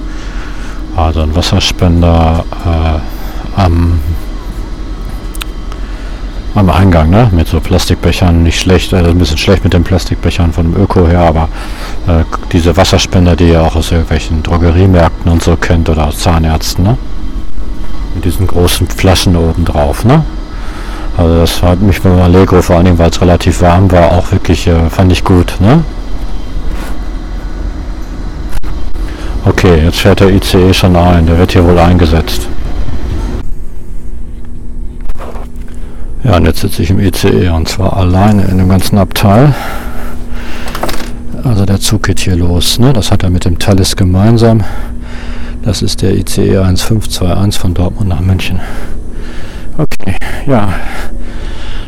Also 0.97 1.23
ein 1.23 1.35
Wasserspender 1.35 2.45
äh, 2.65 3.61
am 3.61 4.01
am 6.55 6.71
Eingang, 6.71 7.11
ne? 7.11 7.29
Mit 7.33 7.47
so 7.47 7.61
Plastikbechern 7.61 8.43
nicht 8.43 8.61
schlecht, 8.61 8.93
also 8.93 9.11
ein 9.11 9.19
bisschen 9.19 9.39
schlecht 9.39 9.65
mit 9.65 9.75
den 9.75 9.85
Plastikbechern 9.85 10.53
von 10.53 10.75
Öko 10.75 11.07
her, 11.07 11.21
aber 11.21 11.49
äh, 12.07 12.25
diese 12.53 12.77
Wasserspender, 12.77 13.37
die 13.37 13.51
ihr 13.51 13.63
auch 13.63 13.77
aus 13.77 13.93
irgendwelchen 13.93 14.43
Drogeriemärkten 14.43 15.31
und 15.31 15.43
so 15.43 15.57
kennt 15.57 15.89
oder 15.89 16.09
aus 16.09 16.19
Zahnärzten, 16.19 16.85
ne? 16.85 16.99
Mit 18.15 18.25
diesen 18.25 18.47
großen 18.47 18.89
Flaschen 18.89 19.37
oben 19.37 19.65
drauf, 19.65 20.05
ne? 20.05 20.25
Also 21.19 21.41
das 21.41 21.61
hat 21.65 21.83
mich 21.83 22.01
beim 22.01 22.21
Allegro, 22.21 22.63
vor 22.63 22.81
Dingen 22.83 22.97
weil 22.97 23.11
es 23.11 23.21
relativ 23.21 23.61
warm 23.61 23.91
war, 23.91 24.13
auch 24.13 24.31
wirklich, 24.31 24.69
äh, 24.69 24.89
fand 24.89 25.11
ich 25.11 25.25
gut, 25.25 25.57
ne? 25.59 25.83
Okay, 29.45 29.83
jetzt 29.85 29.99
fährt 29.99 30.21
der 30.21 30.31
ICE 30.31 30.73
schon 30.73 30.95
ein, 30.95 31.27
der 31.27 31.37
wird 31.37 31.53
hier 31.53 31.65
wohl 31.65 31.77
eingesetzt. 31.77 32.47
Ja, 36.23 36.37
und 36.37 36.45
jetzt 36.45 36.61
sitze 36.61 36.83
ich 36.83 36.91
im 36.91 37.01
ECE 37.01 37.53
und 37.53 37.67
zwar 37.69 37.97
alleine 37.97 38.45
in 38.45 38.59
dem 38.59 38.69
ganzen 38.69 38.97
Abteil. 38.97 39.55
Also 41.43 41.65
der 41.67 41.81
Zug 41.81 42.05
geht 42.05 42.21
hier 42.21 42.37
los. 42.37 42.79
Ne? 42.79 42.93
Das 42.93 43.11
hat 43.11 43.25
er 43.25 43.31
mit 43.31 43.45
dem 43.45 43.59
Thalys 43.59 43.97
gemeinsam. 43.97 44.63
Das 45.63 45.83
ist 45.83 46.03
der 46.03 46.15
ICE 46.15 46.59
1521 46.59 47.61
von 47.61 47.75
Dortmund 47.75 48.09
nach 48.09 48.21
München. 48.21 48.61
Okay, 49.79 50.17
ja. 50.47 50.71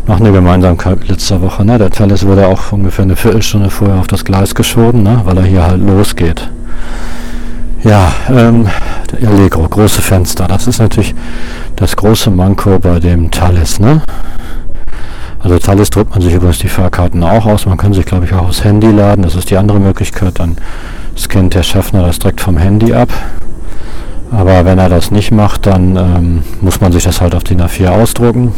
Noch 0.07 0.21
eine 0.21 0.31
Gemeinsamkeit 0.31 1.09
letzter 1.09 1.43
Woche. 1.43 1.65
Ne? 1.65 1.77
Der 1.77 1.91
Thalys 1.91 2.25
wurde 2.25 2.47
auch 2.47 2.71
ungefähr 2.71 3.03
eine 3.03 3.17
Viertelstunde 3.17 3.69
vorher 3.69 3.99
auf 3.99 4.07
das 4.07 4.25
Gleis 4.25 4.55
geschoben, 4.55 5.03
ne? 5.03 5.23
weil 5.25 5.37
er 5.39 5.45
hier 5.45 5.67
halt 5.67 5.85
losgeht. 5.85 6.49
Ja, 7.83 8.13
ähm, 8.29 8.69
Allegro, 9.27 9.69
große 9.69 10.03
Fenster. 10.03 10.47
Das 10.47 10.69
ist 10.69 10.79
natürlich 10.79 11.17
das 11.75 11.97
große 11.97 12.31
Manko 12.31 12.79
bei 12.79 13.01
dem 13.01 13.29
Thales, 13.33 13.81
ne? 13.81 14.03
Also 15.41 15.59
Thales 15.59 15.91
druckt 15.91 16.11
man 16.11 16.21
sich 16.21 16.35
übrigens 16.35 16.59
die 16.59 16.69
Fahrkarten 16.69 17.25
auch 17.25 17.47
aus. 17.47 17.67
Man 17.67 17.79
kann 17.79 17.93
sich, 17.93 18.05
glaube 18.07 18.27
ich, 18.27 18.35
auch 18.35 18.49
aufs 18.49 18.63
Handy 18.63 18.93
laden. 18.93 19.23
Das 19.23 19.35
ist 19.35 19.51
die 19.51 19.57
andere 19.57 19.81
Möglichkeit. 19.81 20.39
Dann 20.39 20.59
scannt 21.17 21.55
der 21.55 21.65
Schaffner 21.65 22.07
das 22.07 22.21
direkt 22.21 22.41
vom 22.41 22.57
Handy 22.57 22.93
ab. 22.95 23.09
Aber 24.31 24.65
wenn 24.65 24.79
er 24.79 24.89
das 24.89 25.11
nicht 25.11 25.33
macht, 25.33 25.67
dann 25.67 25.97
ähm, 25.97 26.43
muss 26.61 26.81
man 26.81 26.93
sich 26.93 27.05
das 27.05 27.21
halt 27.21 27.35
auf 27.35 27.45
DIN 27.45 27.61
A4 27.61 27.89
ausdrucken. 27.89 28.53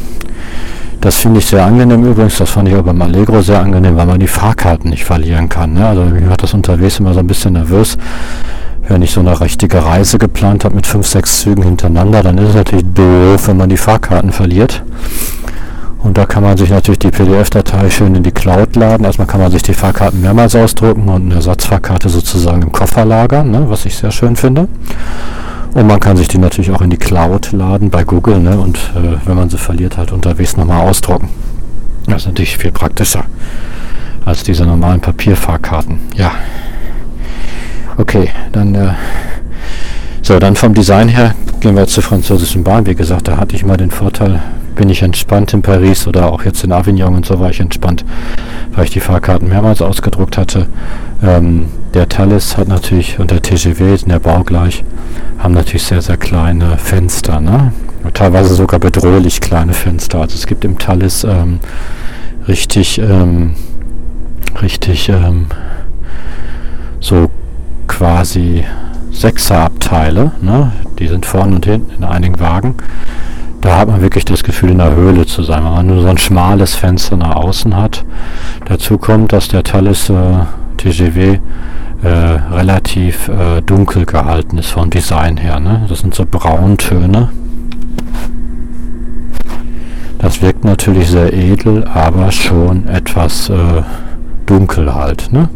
Das 1.01 1.17
finde 1.17 1.39
ich 1.39 1.47
sehr 1.47 1.65
angenehm 1.65 2.05
übrigens. 2.05 2.39
Das 2.39 2.51
fand 2.51 2.69
ich 2.69 2.77
auch 2.77 2.83
beim 2.83 3.01
Allegro 3.03 3.41
sehr 3.41 3.61
angenehm, 3.61 3.97
weil 3.97 4.07
man 4.07 4.21
die 4.21 4.29
Fahrkarten 4.29 4.91
nicht 4.91 5.05
verlieren 5.05 5.49
kann. 5.49 5.73
Ne? 5.73 5.87
Also 5.87 6.03
mir 6.03 6.31
hat 6.31 6.43
das 6.43 6.55
unterwegs 6.55 7.01
immer 7.01 7.15
so 7.15 7.21
ein 7.21 7.27
bisschen 7.27 7.55
nervös 7.55 7.97
wenn 8.89 9.03
ich 9.03 9.13
so 9.13 9.21
eine 9.21 9.41
richtige 9.41 9.85
Reise 9.85 10.19
geplant 10.19 10.65
habe 10.65 10.75
mit 10.75 10.87
fünf, 10.87 11.07
sechs 11.07 11.41
Zügen 11.41 11.63
hintereinander, 11.63 12.23
dann 12.23 12.39
ist 12.39 12.51
es 12.51 12.55
natürlich 12.55 12.87
doof, 12.93 13.49
wenn 13.49 13.57
man 13.57 13.69
die 13.69 13.77
Fahrkarten 13.77 14.33
verliert. 14.33 14.83
Und 16.03 16.19
da 16.19 16.27
kann 16.27 16.43
man 16.43 16.57
sich 16.57 16.69
natürlich 16.69 16.99
die 16.99 17.11
PDF-Datei 17.11 17.89
schön 17.89 18.15
in 18.17 18.25
die 18.25 18.33
Cloud 18.33 18.75
laden. 18.75 19.05
Erstmal 19.05 19.29
kann 19.29 19.41
man 19.41 19.53
sich 19.53 19.63
die 19.63 19.73
Fahrkarten 19.73 20.21
mehrmals 20.21 20.57
ausdrucken 20.57 21.09
und 21.09 21.27
eine 21.27 21.35
Ersatzfahrkarte 21.37 22.09
sozusagen 22.09 22.63
im 22.63 22.73
Koffer 22.73 23.05
lagern, 23.05 23.53
ne, 23.53 23.65
was 23.69 23.87
ich 23.87 23.97
sehr 23.97 24.11
schön 24.11 24.35
finde. 24.35 24.67
Und 25.75 25.87
man 25.87 26.01
kann 26.01 26.17
sich 26.17 26.29
die 26.29 26.39
natürlich 26.39 26.71
auch 26.71 26.83
in 26.83 26.91
die 26.91 26.99
Cloud 26.99 27.53
laden 27.53 27.91
bei 27.91 28.05
Google 28.05 28.41
ne, 28.41 28.59
und 28.59 28.77
äh, 28.95 29.17
wenn 29.27 29.37
man 29.37 29.49
sie 29.49 29.59
verliert, 29.59 29.97
halt 29.97 30.13
unterwegs 30.13 30.57
nochmal 30.57 30.83
ausdrucken. 30.83 31.31
Das 32.07 32.23
ist 32.23 32.27
natürlich 32.27 32.59
viel 32.59 32.73
praktischer 32.73 33.25
als 34.25 34.43
diese 34.43 34.65
normalen 34.65 35.01
Papierfahrkarten. 35.01 35.99
Ja. 36.15 36.33
Okay, 37.97 38.31
dann 38.53 38.75
äh, 38.75 38.93
so, 40.23 40.39
dann 40.39 40.55
vom 40.55 40.73
Design 40.73 41.09
her 41.09 41.35
gehen 41.59 41.75
wir 41.75 41.89
zur 41.89 42.05
französischen 42.05 42.63
Bahn. 42.63 42.87
Wie 42.87 42.95
gesagt, 42.95 43.27
da 43.27 43.39
hatte 43.39 43.57
ich 43.57 43.65
mal 43.65 43.77
den 43.77 43.91
Vorteil, 43.91 44.41
bin 44.77 44.89
ich 44.89 45.03
entspannt 45.03 45.53
in 45.53 45.63
Paris 45.63 46.07
oder 46.07 46.33
auch 46.33 46.45
jetzt 46.45 46.63
in 46.63 46.71
Avignon 46.71 47.17
und 47.17 47.27
so 47.27 47.41
war 47.41 47.51
ich 47.51 47.59
entspannt, 47.59 48.05
weil 48.73 48.85
ich 48.85 48.91
die 48.91 49.01
Fahrkarten 49.01 49.49
mehrmals 49.49 49.83
ausgedruckt 49.83 50.39
hatte. 50.39 50.69
Ähm, 51.25 51.67
der 51.93 52.09
Thales 52.09 52.57
hat 52.57 52.69
natürlich 52.69 53.19
und 53.19 53.33
der 53.33 53.43
TGV, 53.43 54.05
der 54.07 54.21
Bau 54.21 54.45
gleich, 54.45 54.85
haben 55.39 55.55
natürlich 55.55 55.83
sehr, 55.83 56.01
sehr 56.01 56.17
kleine 56.17 56.79
Fenster, 56.79 57.41
ne? 57.41 57.73
Teilweise 58.15 58.55
sogar 58.55 58.79
bedrohlich 58.79 59.41
kleine 59.41 59.73
Fenster. 59.73 60.21
Also 60.21 60.37
es 60.37 60.47
gibt 60.47 60.65
im 60.65 60.79
Thales 60.79 61.25
ähm, 61.25 61.59
richtig, 62.47 62.99
ähm, 62.99 63.55
richtig 64.61 65.09
ähm, 65.09 65.47
so 67.01 67.29
quasi 67.87 68.65
Sechserabteile, 69.13 70.33
ne? 70.41 70.73
die 70.99 71.07
sind 71.07 71.27
vorne 71.27 71.57
und 71.57 71.67
hinten 71.67 71.93
in 71.99 72.05
einigen 72.05 72.41
Wagen. 72.41 72.75
Da 73.61 73.79
hat 73.79 73.89
man 73.89 74.01
wirklich 74.01 74.25
das 74.25 74.43
Gefühl, 74.43 74.71
in 74.71 74.79
der 74.79 74.97
Höhle 74.97 75.25
zu 75.25 75.45
sein, 75.45 75.65
wenn 75.65 75.73
man 75.73 75.87
nur 75.87 76.03
so 76.03 76.09
ein 76.09 76.19
schmales 76.19 76.75
Fenster 76.75 77.17
nach 77.17 77.37
außen 77.37 77.77
hat. 77.77 78.05
Dazu 78.65 78.99
kommt, 78.99 79.33
dass 79.33 79.49
der 79.49 79.63
Thales 79.63 80.11
äh, 80.11 80.15
TGW 80.79 81.39
äh, 82.03 82.09
relativ 82.09 83.29
äh, 83.29 83.61
dunkel 83.61 84.05
gehalten 84.05 84.59
ist 84.59 84.71
vom 84.71 84.91
Design 84.91 85.37
her. 85.37 85.61
Ne? 85.61 85.87
Das 85.89 86.01
sind 86.01 86.15
so 86.15 86.27
Brauntöne. 86.29 87.29
Das 90.19 90.43
wirkt 90.43 90.65
natürlich 90.65 91.09
sehr 91.11 91.33
edel, 91.33 91.85
aber 91.85 92.33
schon 92.33 92.89
etwas 92.89 93.49
äh, 93.49 93.83
dunkel 94.47 94.95
halt. 94.95 95.33
Ne? 95.33 95.49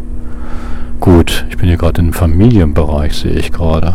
Gut, 1.01 1.47
ich 1.51 1.59
bin 1.59 1.69
hier 1.69 1.77
gerade 1.77 2.01
im 2.01 2.13
Familienbereich, 2.13 3.15
sehe 3.17 3.33
ich 3.33 3.53
gerade. 3.53 3.95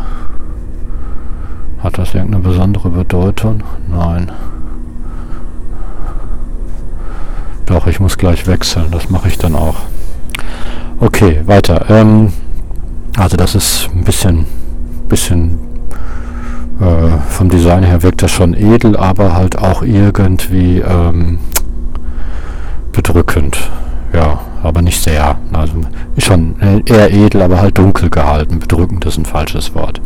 Hat 1.84 1.98
das 1.98 2.14
irgendeine 2.14 2.44
besondere 2.44 2.90
Bedeutung? 2.90 3.64
Nein. 3.90 4.32
Doch, 7.66 7.88
ich 7.88 8.00
muss 8.00 8.18
gleich 8.18 8.48
wechseln. 8.48 8.86
Das 8.92 9.10
mache 9.10 9.30
ich 9.30 9.38
dann 9.38 9.56
auch. 9.56 9.78
Okay, 11.00 11.42
weiter. 11.46 11.86
Ähm, 11.90 12.34
also 13.18 13.36
das 13.36 13.56
ist 13.56 13.90
ein 13.96 14.04
bisschen, 14.04 14.46
bisschen 15.10 15.58
äh, 16.80 17.18
vom 17.30 17.50
Design 17.50 17.84
her 17.84 18.04
wirkt 18.04 18.22
das 18.22 18.32
schon 18.32 18.54
edel, 18.54 18.96
aber 18.96 19.34
halt 19.34 19.58
auch 19.58 19.82
irgendwie 19.82 20.80
ähm, 20.80 21.40
bedrückend. 22.92 23.58
Ja, 24.14 24.40
aber 24.62 24.82
nicht 24.82 25.02
sehr. 25.02 25.38
Also 25.54 25.74
schon 26.18 26.56
eher 26.86 27.12
edel, 27.12 27.42
aber 27.42 27.62
halt 27.62 27.78
dunkel 27.78 28.10
gehalten. 28.10 28.60
Bedrückend 28.60 29.06
ist 29.06 29.18
ein 29.18 29.26
falsches 29.26 29.74
Wort. 29.74 30.02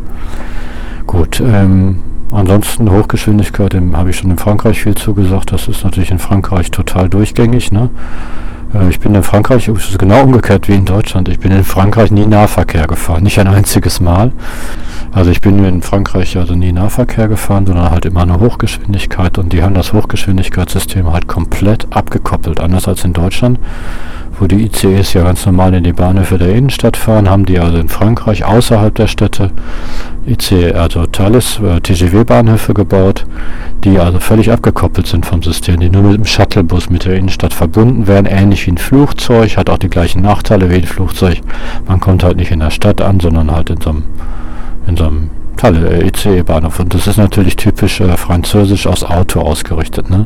Gut, 1.08 1.40
ähm, 1.40 2.02
ansonsten 2.32 2.92
Hochgeschwindigkeit 2.92 3.76
habe 3.94 4.10
ich 4.10 4.18
schon 4.18 4.32
in 4.32 4.38
Frankreich 4.38 4.82
viel 4.82 4.96
zugesagt. 4.96 5.52
Das 5.52 5.68
ist 5.68 5.84
natürlich 5.84 6.12
in 6.12 6.20
Frankreich 6.20 6.72
total 6.72 7.10
durchgängig. 7.10 7.72
Ne? 7.72 7.90
Äh, 8.74 8.90
ich 8.90 9.00
bin 9.00 9.16
in 9.16 9.24
Frankreich, 9.24 9.68
es 9.68 9.90
ist 9.90 10.00
genau 10.00 10.24
umgekehrt 10.24 10.68
wie 10.68 10.76
in 10.76 10.86
Deutschland. 10.86 11.30
Ich 11.30 11.40
bin 11.40 11.52
in 11.52 11.64
Frankreich 11.64 12.12
nie 12.12 12.26
Nahverkehr 12.26 12.88
gefahren, 12.88 13.24
nicht 13.24 13.40
ein 13.40 13.48
einziges 13.48 14.00
Mal. 14.00 14.32
Also 15.16 15.32
ich 15.32 15.40
bin 15.40 15.64
in 15.64 15.82
Frankreich 15.82 16.38
also 16.38 16.56
nie 16.56 16.74
Nahverkehr 16.74 17.30
gefahren, 17.30 17.66
sondern 17.66 17.90
halt 17.90 18.06
immer 18.06 18.24
eine 18.24 18.40
Hochgeschwindigkeit 18.40 19.38
und 19.38 19.54
die 19.54 19.64
haben 19.64 19.74
das 19.74 19.94
Hochgeschwindigkeitssystem 19.94 21.12
halt 21.12 21.28
komplett 21.28 21.88
abgekoppelt, 21.92 22.60
anders 22.60 22.88
als 22.88 23.06
in 23.06 23.14
Deutschland 23.14 23.58
wo 24.40 24.48
die 24.48 24.66
ICEs 24.66 25.14
ja 25.14 25.24
ganz 25.24 25.46
normal 25.46 25.74
in 25.74 25.84
die 25.84 25.94
Bahnhöfe 25.94 26.38
der 26.38 26.54
Innenstadt 26.54 26.98
fahren, 26.98 27.30
haben 27.30 27.46
die 27.46 27.60
also 27.60 27.78
in 27.78 27.90
Frankreich 27.90 28.44
außerhalb 28.44 28.94
der 28.94 29.08
Städte 29.08 29.52
ICE, 30.28 30.74
also 30.74 31.06
Thales, 31.06 31.60
äh, 31.60 31.80
TGW-Bahnhöfe 31.80 32.74
gebaut, 32.74 33.26
die 33.84 34.00
also 34.00 34.20
völlig 34.20 34.52
abgekoppelt 34.52 35.08
sind 35.08 35.26
vom 35.26 35.44
System, 35.44 35.80
die 35.80 35.90
nur 35.90 36.02
mit 36.02 36.18
dem 36.18 36.26
Shuttlebus 36.26 36.90
mit 36.90 37.06
der 37.06 37.16
Innenstadt 37.16 37.54
verbunden 37.54 38.08
werden, 38.08 38.26
ähnlich 38.26 38.66
wie 38.66 38.72
ein 38.72 38.78
Flugzeug, 38.78 39.58
hat 39.58 39.70
auch 39.70 39.78
die 39.78 39.90
gleichen 39.90 40.22
Nachteile 40.22 40.70
wie 40.70 40.76
ein 40.76 40.84
Flugzeug. 40.84 41.42
Man 41.88 42.00
kommt 42.00 42.24
halt 42.24 42.38
nicht 42.38 42.52
in 42.52 42.60
der 42.60 42.72
Stadt 42.72 43.02
an, 43.02 43.20
sondern 43.20 43.52
halt 43.52 43.70
in 43.70 43.80
so 43.80 43.92
einem, 43.92 44.04
in 44.88 44.98
so 44.98 45.06
einem 45.06 45.30
Tolle 45.58 46.04
ICE-Bahnhof. 46.06 46.80
Und 46.80 46.94
das 46.94 47.08
ist 47.08 47.18
natürlich 47.18 47.56
typisch 47.56 48.02
äh, 48.02 48.18
französisch 48.18 48.88
aus 48.88 49.04
Auto 49.04 49.40
ausgerichtet. 49.40 50.10
Ne? 50.10 50.26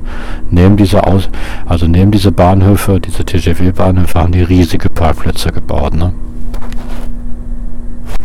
Neben 0.49 0.75
diese 0.75 1.05
Aus 1.05 1.29
also 1.65 1.85
neben 1.87 2.11
diese 2.11 2.31
Bahnhöfe, 2.31 2.99
diese 2.99 3.23
TGV-Bahnhöfe, 3.23 4.19
haben 4.19 4.31
die 4.31 4.41
riesige 4.41 4.89
Parkplätze 4.89 5.51
gebaut. 5.51 5.93
Ne? 5.93 6.13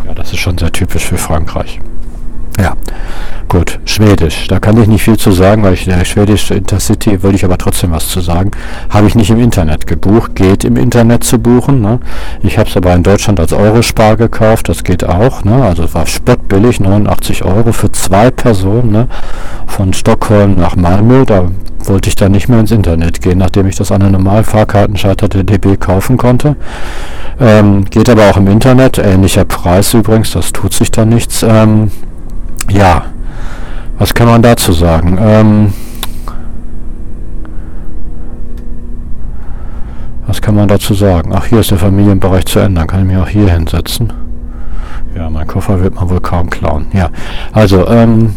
Ja, 0.07 0.15
das 0.15 0.33
ist 0.33 0.39
schon 0.39 0.59
sehr 0.59 0.73
typisch 0.73 1.05
für 1.05 1.19
Frankreich. 1.19 1.81
Ja, 2.61 2.75
gut. 3.49 3.81
Schwedisch. 3.85 4.47
Da 4.49 4.61
kann 4.61 4.81
ich 4.81 4.87
nicht 4.87 5.03
viel 5.03 5.17
zu 5.17 5.33
sagen, 5.33 5.63
weil 5.63 5.75
ich 5.75 5.85
der 5.85 6.05
schwedische 6.05 6.55
Intercity 6.55 7.23
würde 7.23 7.37
ich 7.37 7.45
aber 7.45 7.59
trotzdem 7.59 7.93
was 7.93 8.09
zu 8.09 8.21
sagen. 8.21 8.51
Habe 8.91 9.07
ich 9.07 9.15
nicht 9.15 9.31
im 9.31 9.41
Internet 9.41 9.87
gebucht. 9.87 10.35
Geht 10.35 10.65
im 10.65 10.77
Internet 10.77 11.25
zu 11.25 11.39
buchen. 11.39 11.81
Ne? 11.81 12.01
Ich 12.43 12.59
habe 12.59 12.69
es 12.69 12.77
aber 12.77 12.95
in 12.95 13.03
Deutschland 13.03 13.41
als 13.41 13.53
Eurospar 13.53 14.17
gekauft. 14.17 14.69
Das 14.69 14.85
geht 14.85 15.05
auch. 15.05 15.45
Ne? 15.45 15.65
Also 15.65 15.85
es 15.85 15.95
war 15.95 16.07
spottbillig, 16.07 16.81
89 16.81 17.45
Euro 17.45 17.73
für 17.73 17.91
zwei 17.93 18.31
Personen. 18.31 18.93
Ne? 18.93 19.09
Von 19.67 19.93
Stockholm 19.93 20.55
nach 20.57 20.77
Malmö. 20.77 21.25
Da 21.25 21.51
wollte 21.87 22.09
ich 22.09 22.15
dann 22.15 22.33
nicht 22.33 22.49
mehr 22.49 22.61
ins 22.61 22.71
Internet 22.71 23.21
gehen, 23.21 23.39
nachdem 23.39 23.67
ich 23.67 23.77
das 23.77 23.93
an 23.93 24.01
der 24.01 24.11
Normalfahrkartenschalter 24.11 25.29
der 25.29 25.45
DB 25.45 25.77
kaufen 25.77 26.17
konnte. 26.17 26.57
Ähm, 27.41 27.85
geht 27.85 28.09
aber 28.09 28.31
auch 28.31 28.37
im 28.37 28.47
Internet. 28.47 28.99
Ähnlicher 28.99 29.45
Preis 29.45 29.93
übrigens. 29.95 30.33
Das 30.33 30.53
tut 30.53 30.73
sich 30.73 30.91
da 30.91 31.05
nichts. 31.05 31.43
Ähm, 31.43 31.91
ja, 32.71 33.05
was 33.99 34.15
kann 34.15 34.27
man 34.27 34.43
dazu 34.43 34.73
sagen? 34.73 35.19
Ähm, 35.21 35.73
was 40.27 40.41
kann 40.41 40.55
man 40.55 40.69
dazu 40.69 40.95
sagen? 40.95 41.33
Ach, 41.35 41.47
hier 41.47 41.61
ist 41.61 41.71
der 41.71 41.79
Familienbereich 41.79 42.47
zu 42.47 42.59
Ende. 42.59 42.81
Dann 42.81 42.89
kann 42.89 43.01
ich 43.01 43.07
mich 43.07 43.17
auch 43.17 43.29
hier 43.29 43.51
hinsetzen. 43.51 44.13
Ja, 45.15 45.31
mein 45.31 45.47
Koffer 45.47 45.81
wird 45.81 45.95
man 45.95 46.11
wohl 46.11 46.21
kaum 46.21 46.51
klauen. 46.51 46.87
Ja, 46.93 47.09
also, 47.53 47.87
ähm, 47.87 48.35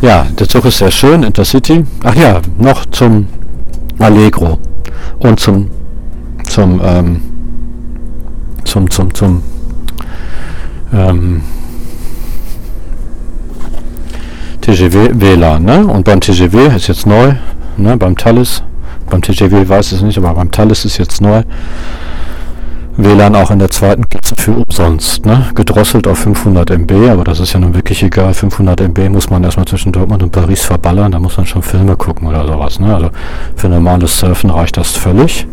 ja, 0.00 0.26
der 0.38 0.48
Zug 0.48 0.66
ist 0.66 0.78
sehr 0.78 0.90
schön, 0.90 1.24
Intercity. 1.24 1.84
Ach 2.04 2.14
ja, 2.14 2.40
noch 2.58 2.86
zum 2.86 3.26
Allegro 3.98 4.58
und 5.18 5.40
zum, 5.40 5.68
zum, 6.48 6.80
ähm, 6.84 7.20
zum, 8.64 8.88
zum, 8.90 9.14
zum, 9.14 9.42
ähm, 10.92 11.42
TGW 14.60 15.10
WLAN, 15.14 15.64
ne? 15.64 15.86
Und 15.86 16.04
beim 16.04 16.20
TGW 16.20 16.74
ist 16.76 16.88
jetzt 16.88 17.06
neu, 17.06 17.34
ne? 17.76 17.96
Beim 17.96 18.16
Thales, 18.16 18.62
beim 19.10 19.20
TGW 19.20 19.68
weiß 19.68 19.88
ich 19.88 19.98
es 19.98 20.02
nicht, 20.02 20.18
aber 20.18 20.34
beim 20.34 20.50
Thales 20.50 20.84
ist 20.84 20.98
jetzt 20.98 21.20
neu. 21.20 21.42
WLAN 22.96 23.34
auch 23.34 23.50
in 23.50 23.58
der 23.58 23.70
zweiten 23.70 24.08
Klasse 24.08 24.34
für 24.36 24.52
umsonst, 24.52 25.24
ne? 25.24 25.46
Gedrosselt 25.54 26.06
auf 26.06 26.18
500 26.18 26.70
MB, 26.70 26.92
aber 27.10 27.24
das 27.24 27.40
ist 27.40 27.54
ja 27.54 27.60
nun 27.60 27.74
wirklich 27.74 28.02
egal. 28.02 28.34
500 28.34 28.82
MB 28.82 29.08
muss 29.08 29.30
man 29.30 29.42
erstmal 29.42 29.66
zwischen 29.66 29.92
Dortmund 29.92 30.22
und 30.22 30.30
Paris 30.30 30.62
verballern, 30.62 31.10
da 31.10 31.18
muss 31.18 31.36
man 31.36 31.46
schon 31.46 31.62
Filme 31.62 31.96
gucken 31.96 32.28
oder 32.28 32.46
sowas, 32.46 32.78
ne? 32.78 32.94
Also 32.94 33.10
für 33.56 33.68
normales 33.68 34.18
Surfen 34.18 34.50
reicht 34.50 34.76
das 34.76 34.92
völlig. 34.92 35.46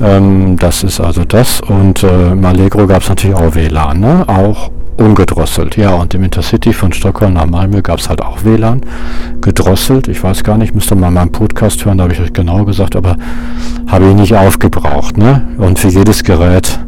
Ähm, 0.00 0.56
das 0.56 0.82
ist 0.82 1.00
also 1.00 1.24
das. 1.24 1.60
Und 1.60 2.02
äh, 2.02 2.32
im 2.32 2.44
Allegro 2.44 2.86
gab 2.86 3.02
es 3.02 3.08
natürlich 3.08 3.36
auch 3.36 3.54
WLAN, 3.54 4.00
ne? 4.00 4.24
auch 4.26 4.70
ungedrosselt. 4.96 5.76
Ja, 5.76 5.94
und 5.94 6.14
im 6.14 6.24
Intercity 6.24 6.72
von 6.72 6.92
Stockholm 6.92 7.34
nach 7.34 7.46
Malmö 7.46 7.82
gab 7.82 7.98
es 7.98 8.08
halt 8.08 8.22
auch 8.22 8.44
WLAN. 8.44 8.82
Gedrosselt, 9.40 10.08
ich 10.08 10.22
weiß 10.22 10.44
gar 10.44 10.56
nicht, 10.56 10.74
müsste 10.74 10.94
mal 10.94 11.10
meinen 11.10 11.32
Podcast 11.32 11.84
hören, 11.84 11.98
da 11.98 12.04
habe 12.04 12.14
ich 12.14 12.20
euch 12.20 12.32
genau 12.32 12.64
gesagt, 12.64 12.96
aber 12.96 13.16
habe 13.86 14.08
ich 14.08 14.14
nicht 14.14 14.34
aufgebraucht. 14.34 15.16
Ne? 15.16 15.48
Und 15.58 15.78
für 15.78 15.88
jedes 15.88 16.24
Gerät 16.24 16.78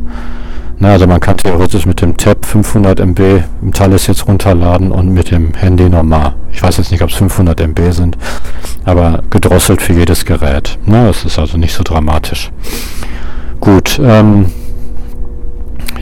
na, 0.82 0.94
also 0.94 1.06
man 1.06 1.20
kann 1.20 1.36
theoretisch 1.36 1.86
mit 1.86 2.00
dem 2.02 2.16
Tab 2.16 2.44
500 2.44 2.98
MB 2.98 3.20
im 3.62 3.72
Thales 3.72 4.08
jetzt 4.08 4.26
runterladen 4.26 4.90
und 4.90 5.14
mit 5.14 5.30
dem 5.30 5.54
Handy 5.54 5.88
normal. 5.88 6.34
Ich 6.50 6.60
weiß 6.60 6.78
jetzt 6.78 6.90
nicht, 6.90 7.02
ob 7.02 7.10
es 7.10 7.14
500 7.14 7.60
MB 7.60 7.92
sind, 7.92 8.18
aber 8.84 9.22
gedrosselt 9.30 9.80
für 9.80 9.92
jedes 9.92 10.24
Gerät. 10.24 10.78
Na, 10.84 11.06
das 11.06 11.24
ist 11.24 11.38
also 11.38 11.56
nicht 11.56 11.72
so 11.72 11.84
dramatisch. 11.84 12.50
Gut, 13.60 14.00
ähm, 14.02 14.46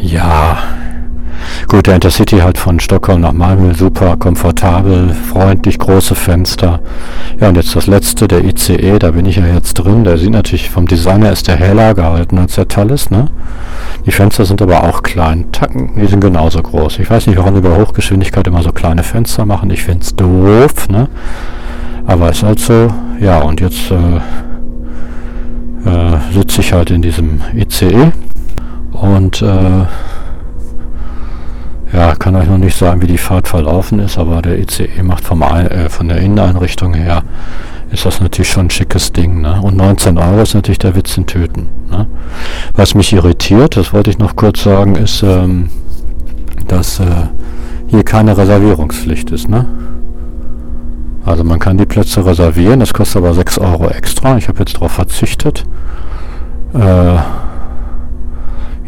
ja, 0.00 0.56
Gut, 1.68 1.86
der 1.86 1.94
Intercity 1.94 2.38
halt 2.38 2.58
von 2.58 2.80
Stockholm 2.80 3.20
nach 3.20 3.32
Malmö, 3.32 3.74
super 3.74 4.16
komfortabel, 4.16 5.14
freundlich, 5.32 5.78
große 5.78 6.14
Fenster. 6.14 6.80
Ja, 7.40 7.48
und 7.48 7.56
jetzt 7.56 7.74
das 7.76 7.86
letzte, 7.86 8.28
der 8.28 8.44
ICE, 8.44 8.98
da 8.98 9.12
bin 9.12 9.26
ich 9.26 9.36
ja 9.36 9.46
jetzt 9.46 9.74
drin. 9.74 10.04
Der 10.04 10.18
sieht 10.18 10.30
natürlich, 10.30 10.70
vom 10.70 10.86
Designer 10.86 11.32
ist 11.32 11.48
der 11.48 11.56
heller 11.56 11.94
gehalten 11.94 12.38
als 12.38 12.54
der 12.54 12.68
Thales, 12.68 13.10
ne? 13.10 13.30
Die 14.06 14.12
Fenster 14.12 14.44
sind 14.44 14.62
aber 14.62 14.84
auch 14.84 15.02
klein. 15.02 15.52
Tacken, 15.52 15.92
die 16.00 16.06
sind 16.06 16.20
genauso 16.20 16.62
groß. 16.62 16.98
Ich 16.98 17.10
weiß 17.10 17.26
nicht, 17.26 17.38
warum 17.38 17.60
bei 17.60 17.76
Hochgeschwindigkeit 17.76 18.46
immer 18.46 18.62
so 18.62 18.72
kleine 18.72 19.02
Fenster 19.02 19.44
machen. 19.44 19.70
Ich 19.70 19.82
finde 19.82 20.02
es 20.02 20.14
doof, 20.16 20.88
ne? 20.88 21.08
Aber 22.06 22.30
ist 22.30 22.42
halt 22.42 22.60
so. 22.60 22.88
Ja, 23.20 23.40
und 23.40 23.60
jetzt 23.60 23.90
äh, 23.90 24.16
äh, 25.88 26.18
sitze 26.32 26.60
ich 26.60 26.72
halt 26.72 26.90
in 26.90 27.02
diesem 27.02 27.40
ICE 27.54 28.12
und 28.92 29.42
äh, 29.42 29.86
ja, 32.00 32.14
kann 32.14 32.34
euch 32.34 32.48
noch 32.48 32.56
nicht 32.56 32.78
sagen, 32.78 33.02
wie 33.02 33.06
die 33.06 33.18
Fahrt 33.18 33.46
verlaufen 33.46 33.98
ist, 33.98 34.16
aber 34.16 34.40
der 34.40 34.58
ICE 34.58 35.02
macht 35.02 35.22
vom, 35.22 35.42
äh, 35.42 35.90
von 35.90 36.08
der 36.08 36.16
Inneneinrichtung 36.16 36.94
her 36.94 37.22
ist 37.90 38.06
das 38.06 38.22
natürlich 38.22 38.48
schon 38.48 38.66
ein 38.66 38.70
schickes 38.70 39.12
Ding. 39.12 39.42
Ne? 39.42 39.60
Und 39.60 39.76
19 39.76 40.16
Euro 40.16 40.40
ist 40.40 40.54
natürlich 40.54 40.78
der 40.78 40.96
Witz 40.96 41.18
in 41.18 41.26
Töten. 41.26 41.68
Ne? 41.90 42.06
Was 42.72 42.94
mich 42.94 43.12
irritiert, 43.12 43.76
das 43.76 43.92
wollte 43.92 44.08
ich 44.08 44.18
noch 44.18 44.34
kurz 44.34 44.62
sagen, 44.62 44.96
ist, 44.96 45.22
ähm, 45.22 45.68
dass 46.68 47.00
äh, 47.00 47.04
hier 47.88 48.02
keine 48.02 48.34
Reservierungspflicht 48.34 49.30
ist. 49.32 49.50
Ne? 49.50 49.66
Also 51.26 51.44
man 51.44 51.58
kann 51.58 51.76
die 51.76 51.84
Plätze 51.84 52.24
reservieren, 52.24 52.80
das 52.80 52.94
kostet 52.94 53.18
aber 53.18 53.34
6 53.34 53.58
Euro 53.58 53.90
extra. 53.90 54.38
Ich 54.38 54.48
habe 54.48 54.60
jetzt 54.60 54.76
darauf 54.76 54.92
verzichtet. 54.92 55.66
Äh, 56.72 57.18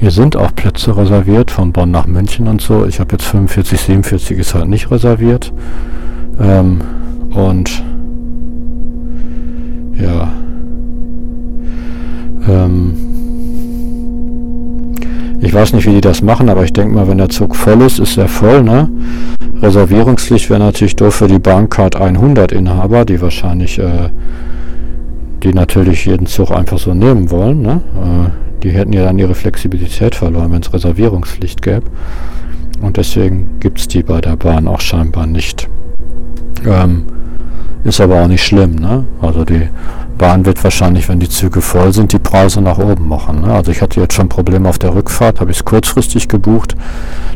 hier 0.02 0.10
sind 0.10 0.36
auch 0.36 0.52
Plätze 0.52 0.96
reserviert, 0.96 1.52
von 1.52 1.70
Bonn 1.70 1.92
nach 1.92 2.08
München 2.08 2.48
und 2.48 2.60
so. 2.60 2.86
Ich 2.86 2.98
habe 2.98 3.12
jetzt 3.12 3.24
45, 3.26 3.80
47 3.82 4.36
ist 4.36 4.52
halt 4.52 4.68
nicht 4.68 4.90
reserviert. 4.90 5.52
Ähm, 6.40 6.80
und 7.30 7.84
ja. 9.96 10.28
Ähm, 12.48 12.96
ich 15.40 15.54
weiß 15.54 15.72
nicht, 15.72 15.86
wie 15.86 15.94
die 15.94 16.00
das 16.00 16.20
machen, 16.20 16.48
aber 16.48 16.64
ich 16.64 16.72
denke 16.72 16.96
mal, 16.96 17.06
wenn 17.06 17.18
der 17.18 17.28
Zug 17.28 17.54
voll 17.54 17.80
ist, 17.82 18.00
ist 18.00 18.16
er 18.16 18.26
voll, 18.26 18.64
ne? 18.64 18.90
Reservierungspflicht 19.60 20.50
wäre 20.50 20.58
natürlich 20.58 20.96
doof 20.96 21.14
für 21.14 21.28
die 21.28 21.38
Bahncard 21.38 21.94
100 21.94 22.50
Inhaber, 22.50 23.04
die 23.04 23.22
wahrscheinlich, 23.22 23.78
äh, 23.78 24.10
die 25.44 25.54
natürlich 25.54 26.06
jeden 26.06 26.26
Zug 26.26 26.50
einfach 26.50 26.78
so 26.78 26.92
nehmen 26.92 27.30
wollen, 27.30 27.62
ne? 27.62 27.82
Äh, 28.02 28.51
die 28.62 28.70
hätten 28.70 28.92
ja 28.92 29.04
dann 29.04 29.18
ihre 29.18 29.34
Flexibilität 29.34 30.14
verloren, 30.14 30.52
wenn 30.52 30.62
es 30.62 30.72
Reservierungspflicht 30.72 31.62
gäbe. 31.62 31.86
Und 32.80 32.96
deswegen 32.96 33.60
gibt 33.60 33.80
es 33.80 33.88
die 33.88 34.02
bei 34.02 34.20
der 34.20 34.36
Bahn 34.36 34.66
auch 34.66 34.80
scheinbar 34.80 35.26
nicht. 35.26 35.68
Ähm, 36.66 37.04
ist 37.84 38.00
aber 38.00 38.22
auch 38.22 38.28
nicht 38.28 38.44
schlimm. 38.44 38.76
Ne? 38.76 39.04
Also 39.20 39.44
die 39.44 39.68
Bahn 40.18 40.44
wird 40.46 40.62
wahrscheinlich, 40.62 41.08
wenn 41.08 41.18
die 41.18 41.28
Züge 41.28 41.60
voll 41.60 41.92
sind, 41.92 42.12
die 42.12 42.18
Preise 42.18 42.60
nach 42.60 42.78
oben 42.78 43.08
machen. 43.08 43.40
Ne? 43.42 43.52
Also 43.52 43.72
ich 43.72 43.82
hatte 43.82 44.00
jetzt 44.00 44.14
schon 44.14 44.28
Probleme 44.28 44.68
auf 44.68 44.78
der 44.78 44.94
Rückfahrt, 44.94 45.40
habe 45.40 45.50
ich 45.50 45.58
es 45.58 45.64
kurzfristig 45.64 46.28
gebucht. 46.28 46.76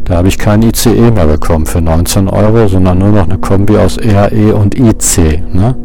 Da 0.05 0.17
habe 0.17 0.29
ich 0.29 0.39
kein 0.39 0.62
ICE 0.62 1.11
mehr 1.11 1.27
bekommen 1.27 1.67
für 1.67 1.81
19 1.81 2.29
Euro, 2.29 2.69
sondern 2.69 2.99
nur 2.99 3.11
noch 3.11 3.25
eine 3.25 3.39
Kombi 3.39 3.77
aus 3.77 3.99
RE 3.99 4.55
und 4.55 4.79
IC. 4.79 5.43
Ne? 5.53 5.77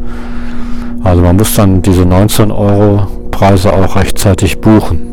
Also 1.02 1.22
man 1.22 1.36
muss 1.36 1.54
dann 1.54 1.82
diese 1.82 2.04
19 2.04 2.52
Euro 2.52 3.06
Preise 3.32 3.72
auch 3.72 3.96
rechtzeitig 3.96 4.60
buchen. 4.60 5.11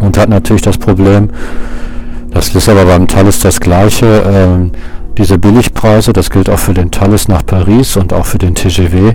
Und 0.00 0.18
hat 0.18 0.28
natürlich 0.28 0.62
das 0.62 0.78
Problem, 0.78 1.30
das 2.30 2.54
ist 2.54 2.68
aber 2.68 2.84
beim 2.84 3.06
Thales 3.06 3.38
das 3.38 3.60
gleiche, 3.60 4.06
äh, 4.06 4.70
diese 5.16 5.38
Billigpreise, 5.38 6.12
das 6.12 6.30
gilt 6.30 6.50
auch 6.50 6.58
für 6.58 6.74
den 6.74 6.90
Thales 6.90 7.28
nach 7.28 7.46
Paris 7.46 7.96
und 7.96 8.12
auch 8.12 8.26
für 8.26 8.38
den 8.38 8.54
TGW, 8.54 9.12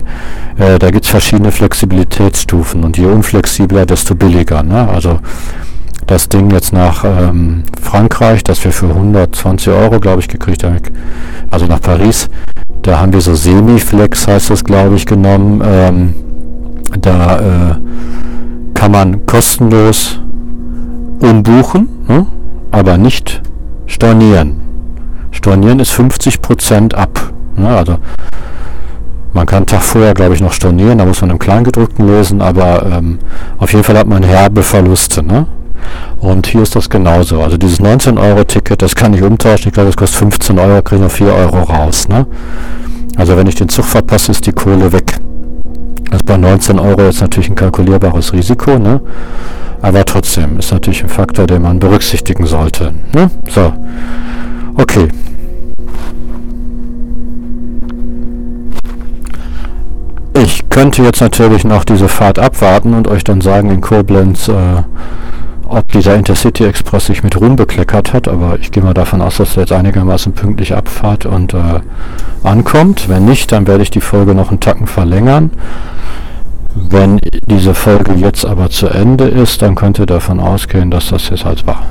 äh, 0.56 0.78
da 0.78 0.90
gibt 0.90 1.04
es 1.04 1.10
verschiedene 1.10 1.52
Flexibilitätsstufen 1.52 2.82
und 2.82 2.96
je 2.96 3.06
unflexibler, 3.06 3.84
desto 3.84 4.14
billiger. 4.14 4.62
Ne? 4.62 4.88
Also 4.88 5.18
das 6.06 6.28
Ding 6.28 6.50
jetzt 6.50 6.72
nach 6.72 7.04
ähm, 7.04 7.62
Frankreich, 7.80 8.42
das 8.42 8.64
wir 8.64 8.72
für 8.72 8.88
120 8.88 9.72
Euro, 9.72 10.00
glaube 10.00 10.20
ich, 10.20 10.28
gekriegt 10.28 10.64
haben, 10.64 10.78
also 11.50 11.66
nach 11.66 11.80
Paris, 11.80 12.28
da 12.82 12.98
haben 12.98 13.12
wir 13.12 13.20
so 13.20 13.34
Semi-Flex, 13.34 14.26
heißt 14.26 14.50
das, 14.50 14.64
glaube 14.64 14.96
ich, 14.96 15.04
genommen. 15.04 15.62
Ähm, 15.64 16.14
da 17.00 17.38
äh, 17.38 17.74
kann 18.74 18.92
man 18.92 19.26
kostenlos 19.26 20.20
umbuchen, 21.20 21.88
ne? 22.08 22.26
aber 22.70 22.98
nicht 22.98 23.42
stornieren. 23.86 24.60
Stornieren 25.30 25.80
ist 25.80 25.92
50% 25.92 26.94
ab. 26.94 27.32
Ne? 27.56 27.68
Also 27.68 27.98
man 29.32 29.46
kann 29.46 29.66
Tag 29.66 29.82
vorher, 29.82 30.14
glaube 30.14 30.34
ich, 30.34 30.40
noch 30.40 30.52
stornieren, 30.52 30.98
da 30.98 31.04
muss 31.04 31.20
man 31.20 31.30
im 31.30 31.38
Kleingedruckten 31.38 32.06
lesen, 32.06 32.40
aber 32.40 32.84
ähm, 32.90 33.18
auf 33.58 33.72
jeden 33.72 33.84
Fall 33.84 33.96
hat 33.96 34.08
man 34.08 34.22
herbe 34.22 34.62
Verluste. 34.62 35.22
Ne? 35.22 35.46
Und 36.18 36.46
hier 36.46 36.62
ist 36.62 36.74
das 36.74 36.90
genauso. 36.90 37.40
Also 37.40 37.56
dieses 37.56 37.80
19-Euro-Ticket, 37.80 38.82
das 38.82 38.94
kann 38.94 39.14
ich 39.14 39.22
umtauschen. 39.22 39.68
Ich 39.68 39.72
glaube, 39.72 39.88
das 39.88 39.96
kostet 39.96 40.18
15 40.18 40.58
Euro, 40.58 40.82
kriege 40.82 40.96
ich 40.96 41.02
noch 41.02 41.16
4 41.16 41.32
Euro 41.32 41.62
raus. 41.62 42.08
Ne? 42.08 42.26
Also 43.16 43.36
wenn 43.36 43.46
ich 43.46 43.54
den 43.54 43.68
Zug 43.68 43.84
verpasse, 43.84 44.32
ist 44.32 44.46
die 44.46 44.52
Kohle 44.52 44.92
weg. 44.92 45.20
Das 46.10 46.18
ist 46.18 46.26
bei 46.26 46.36
19 46.36 46.78
Euro 46.78 47.02
jetzt 47.02 47.20
natürlich 47.20 47.48
ein 47.50 47.54
kalkulierbares 47.54 48.32
Risiko. 48.32 48.78
Ne? 48.78 49.00
Aber 49.80 50.04
trotzdem 50.04 50.58
ist 50.58 50.72
natürlich 50.72 51.02
ein 51.02 51.08
Faktor, 51.08 51.46
den 51.46 51.62
man 51.62 51.78
berücksichtigen 51.78 52.46
sollte. 52.46 52.92
Ne? 53.14 53.30
So, 53.48 53.72
okay. 54.76 55.08
Ich 60.34 60.68
könnte 60.68 61.02
jetzt 61.02 61.20
natürlich 61.20 61.64
noch 61.64 61.84
diese 61.84 62.08
Fahrt 62.08 62.38
abwarten 62.38 62.94
und 62.94 63.08
euch 63.08 63.24
dann 63.24 63.40
sagen 63.40 63.70
in 63.70 63.80
Koblenz, 63.80 64.48
äh, 64.48 64.82
ob 65.68 65.86
dieser 65.92 66.16
Intercity 66.16 66.64
Express 66.64 67.06
sich 67.06 67.22
mit 67.22 67.40
Ruhm 67.40 67.54
bekleckert 67.56 68.12
hat, 68.12 68.26
aber 68.26 68.58
ich 68.60 68.72
gehe 68.72 68.82
mal 68.82 68.94
davon 68.94 69.22
aus, 69.22 69.36
dass 69.36 69.56
er 69.56 69.62
jetzt 69.62 69.72
einigermaßen 69.72 70.32
pünktlich 70.32 70.74
abfahrt 70.74 71.26
und 71.26 71.54
äh, 71.54 71.80
ankommt. 72.42 73.08
Wenn 73.08 73.24
nicht, 73.24 73.52
dann 73.52 73.66
werde 73.68 73.82
ich 73.82 73.90
die 73.90 74.00
Folge 74.00 74.34
noch 74.34 74.50
einen 74.50 74.60
Tacken 74.60 74.88
verlängern. 74.88 75.50
Wenn 76.92 77.20
diese 77.48 77.72
Folge 77.72 78.14
jetzt 78.14 78.44
aber 78.44 78.68
zu 78.68 78.88
Ende 78.88 79.24
ist, 79.28 79.62
dann 79.62 79.76
könnt 79.76 80.00
ihr 80.00 80.06
davon 80.06 80.40
ausgehen, 80.40 80.90
dass 80.90 81.10
das 81.10 81.28
jetzt 81.28 81.44
halt 81.44 81.64
war. 81.64 81.86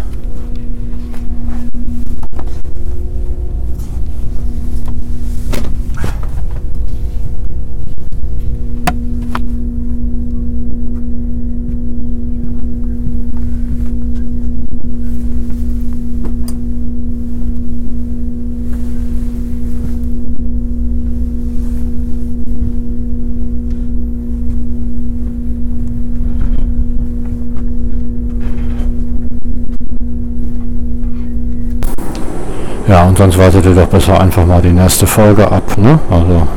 Sonst 33.19 33.37
wartet 33.37 33.65
ihr 33.65 33.75
doch 33.75 33.87
besser 33.87 34.17
einfach 34.17 34.45
mal 34.45 34.61
die 34.61 34.71
nächste 34.71 35.05
Folge 35.05 35.51
ab. 35.51 35.77
Ne? 35.77 35.99
Also 36.09 36.47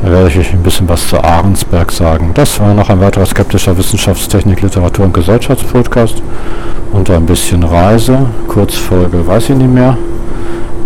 da 0.00 0.10
werde 0.10 0.28
ich 0.28 0.38
euch 0.38 0.54
ein 0.54 0.62
bisschen 0.62 0.88
was 0.88 1.06
zu 1.06 1.22
Ahrensberg 1.22 1.92
sagen. 1.92 2.30
Das 2.32 2.58
war 2.58 2.72
noch 2.72 2.88
ein 2.88 2.98
weiterer 2.98 3.26
skeptischer 3.26 3.76
Wissenschaftstechnik, 3.76 4.62
Literatur 4.62 5.04
und 5.04 5.12
Gesellschaftspodcast 5.12 6.22
und 6.92 7.10
ein 7.10 7.26
bisschen 7.26 7.62
Reise. 7.62 8.20
Kurzfolge 8.48 9.26
weiß 9.26 9.50
ich 9.50 9.56
nicht 9.56 9.70
mehr. 9.70 9.98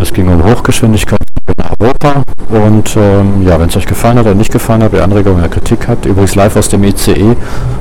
Es 0.01 0.13
ging 0.13 0.27
um 0.27 0.43
Hochgeschwindigkeit 0.43 1.21
in 1.47 1.65
Europa. 1.81 2.23
Und 2.49 2.97
ähm, 2.97 3.47
ja, 3.47 3.61
wenn 3.61 3.69
es 3.69 3.77
euch 3.77 3.87
gefallen 3.87 4.19
hat 4.19 4.27
oder 4.27 4.35
nicht 4.35 4.51
gefallen 4.51 4.83
hat, 4.83 4.93
ihr 4.93 5.05
Anregungen 5.05 5.39
oder 5.39 5.49
Kritik 5.49 5.87
habt, 5.87 6.05
übrigens 6.05 6.35
live 6.35 6.57
aus 6.57 6.69
dem 6.69 6.83
ICE 6.83 7.37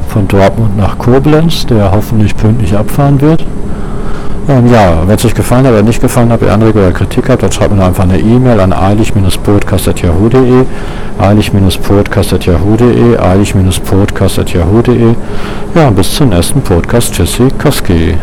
von 0.09 0.27
Dortmund 0.27 0.77
nach 0.77 0.95
Koblenz, 0.99 1.65
der 1.65 1.91
hoffentlich 1.91 2.37
pünktlich 2.37 2.77
abfahren 2.77 3.19
wird. 3.19 3.43
Ähm, 4.49 4.67
ja, 4.71 5.03
wenn 5.05 5.15
es 5.15 5.25
euch 5.25 5.35
gefallen 5.35 5.65
hat 5.65 5.73
oder 5.73 5.83
nicht 5.83 6.01
gefallen 6.01 6.31
hat, 6.31 6.41
ihr 6.41 6.51
Anregungen 6.51 6.87
oder 6.87 6.97
Kritik 6.97 7.29
habt, 7.29 7.43
dann 7.43 7.51
schreibt 7.51 7.75
mir 7.75 7.85
einfach 7.85 8.03
eine 8.03 8.17
E-Mail 8.17 8.59
an 8.59 8.73
eilig-podcast.yahoo.de 8.73 10.65
eilig-podcast.yahoo.de 11.19 13.19
eilig-podcast.yahoo.de 13.19 15.13
Ja, 15.75 15.91
bis 15.91 16.15
zum 16.15 16.29
nächsten 16.29 16.61
Podcast. 16.61 17.13
Tschüssi, 17.13 17.49
Koski. 17.61 18.15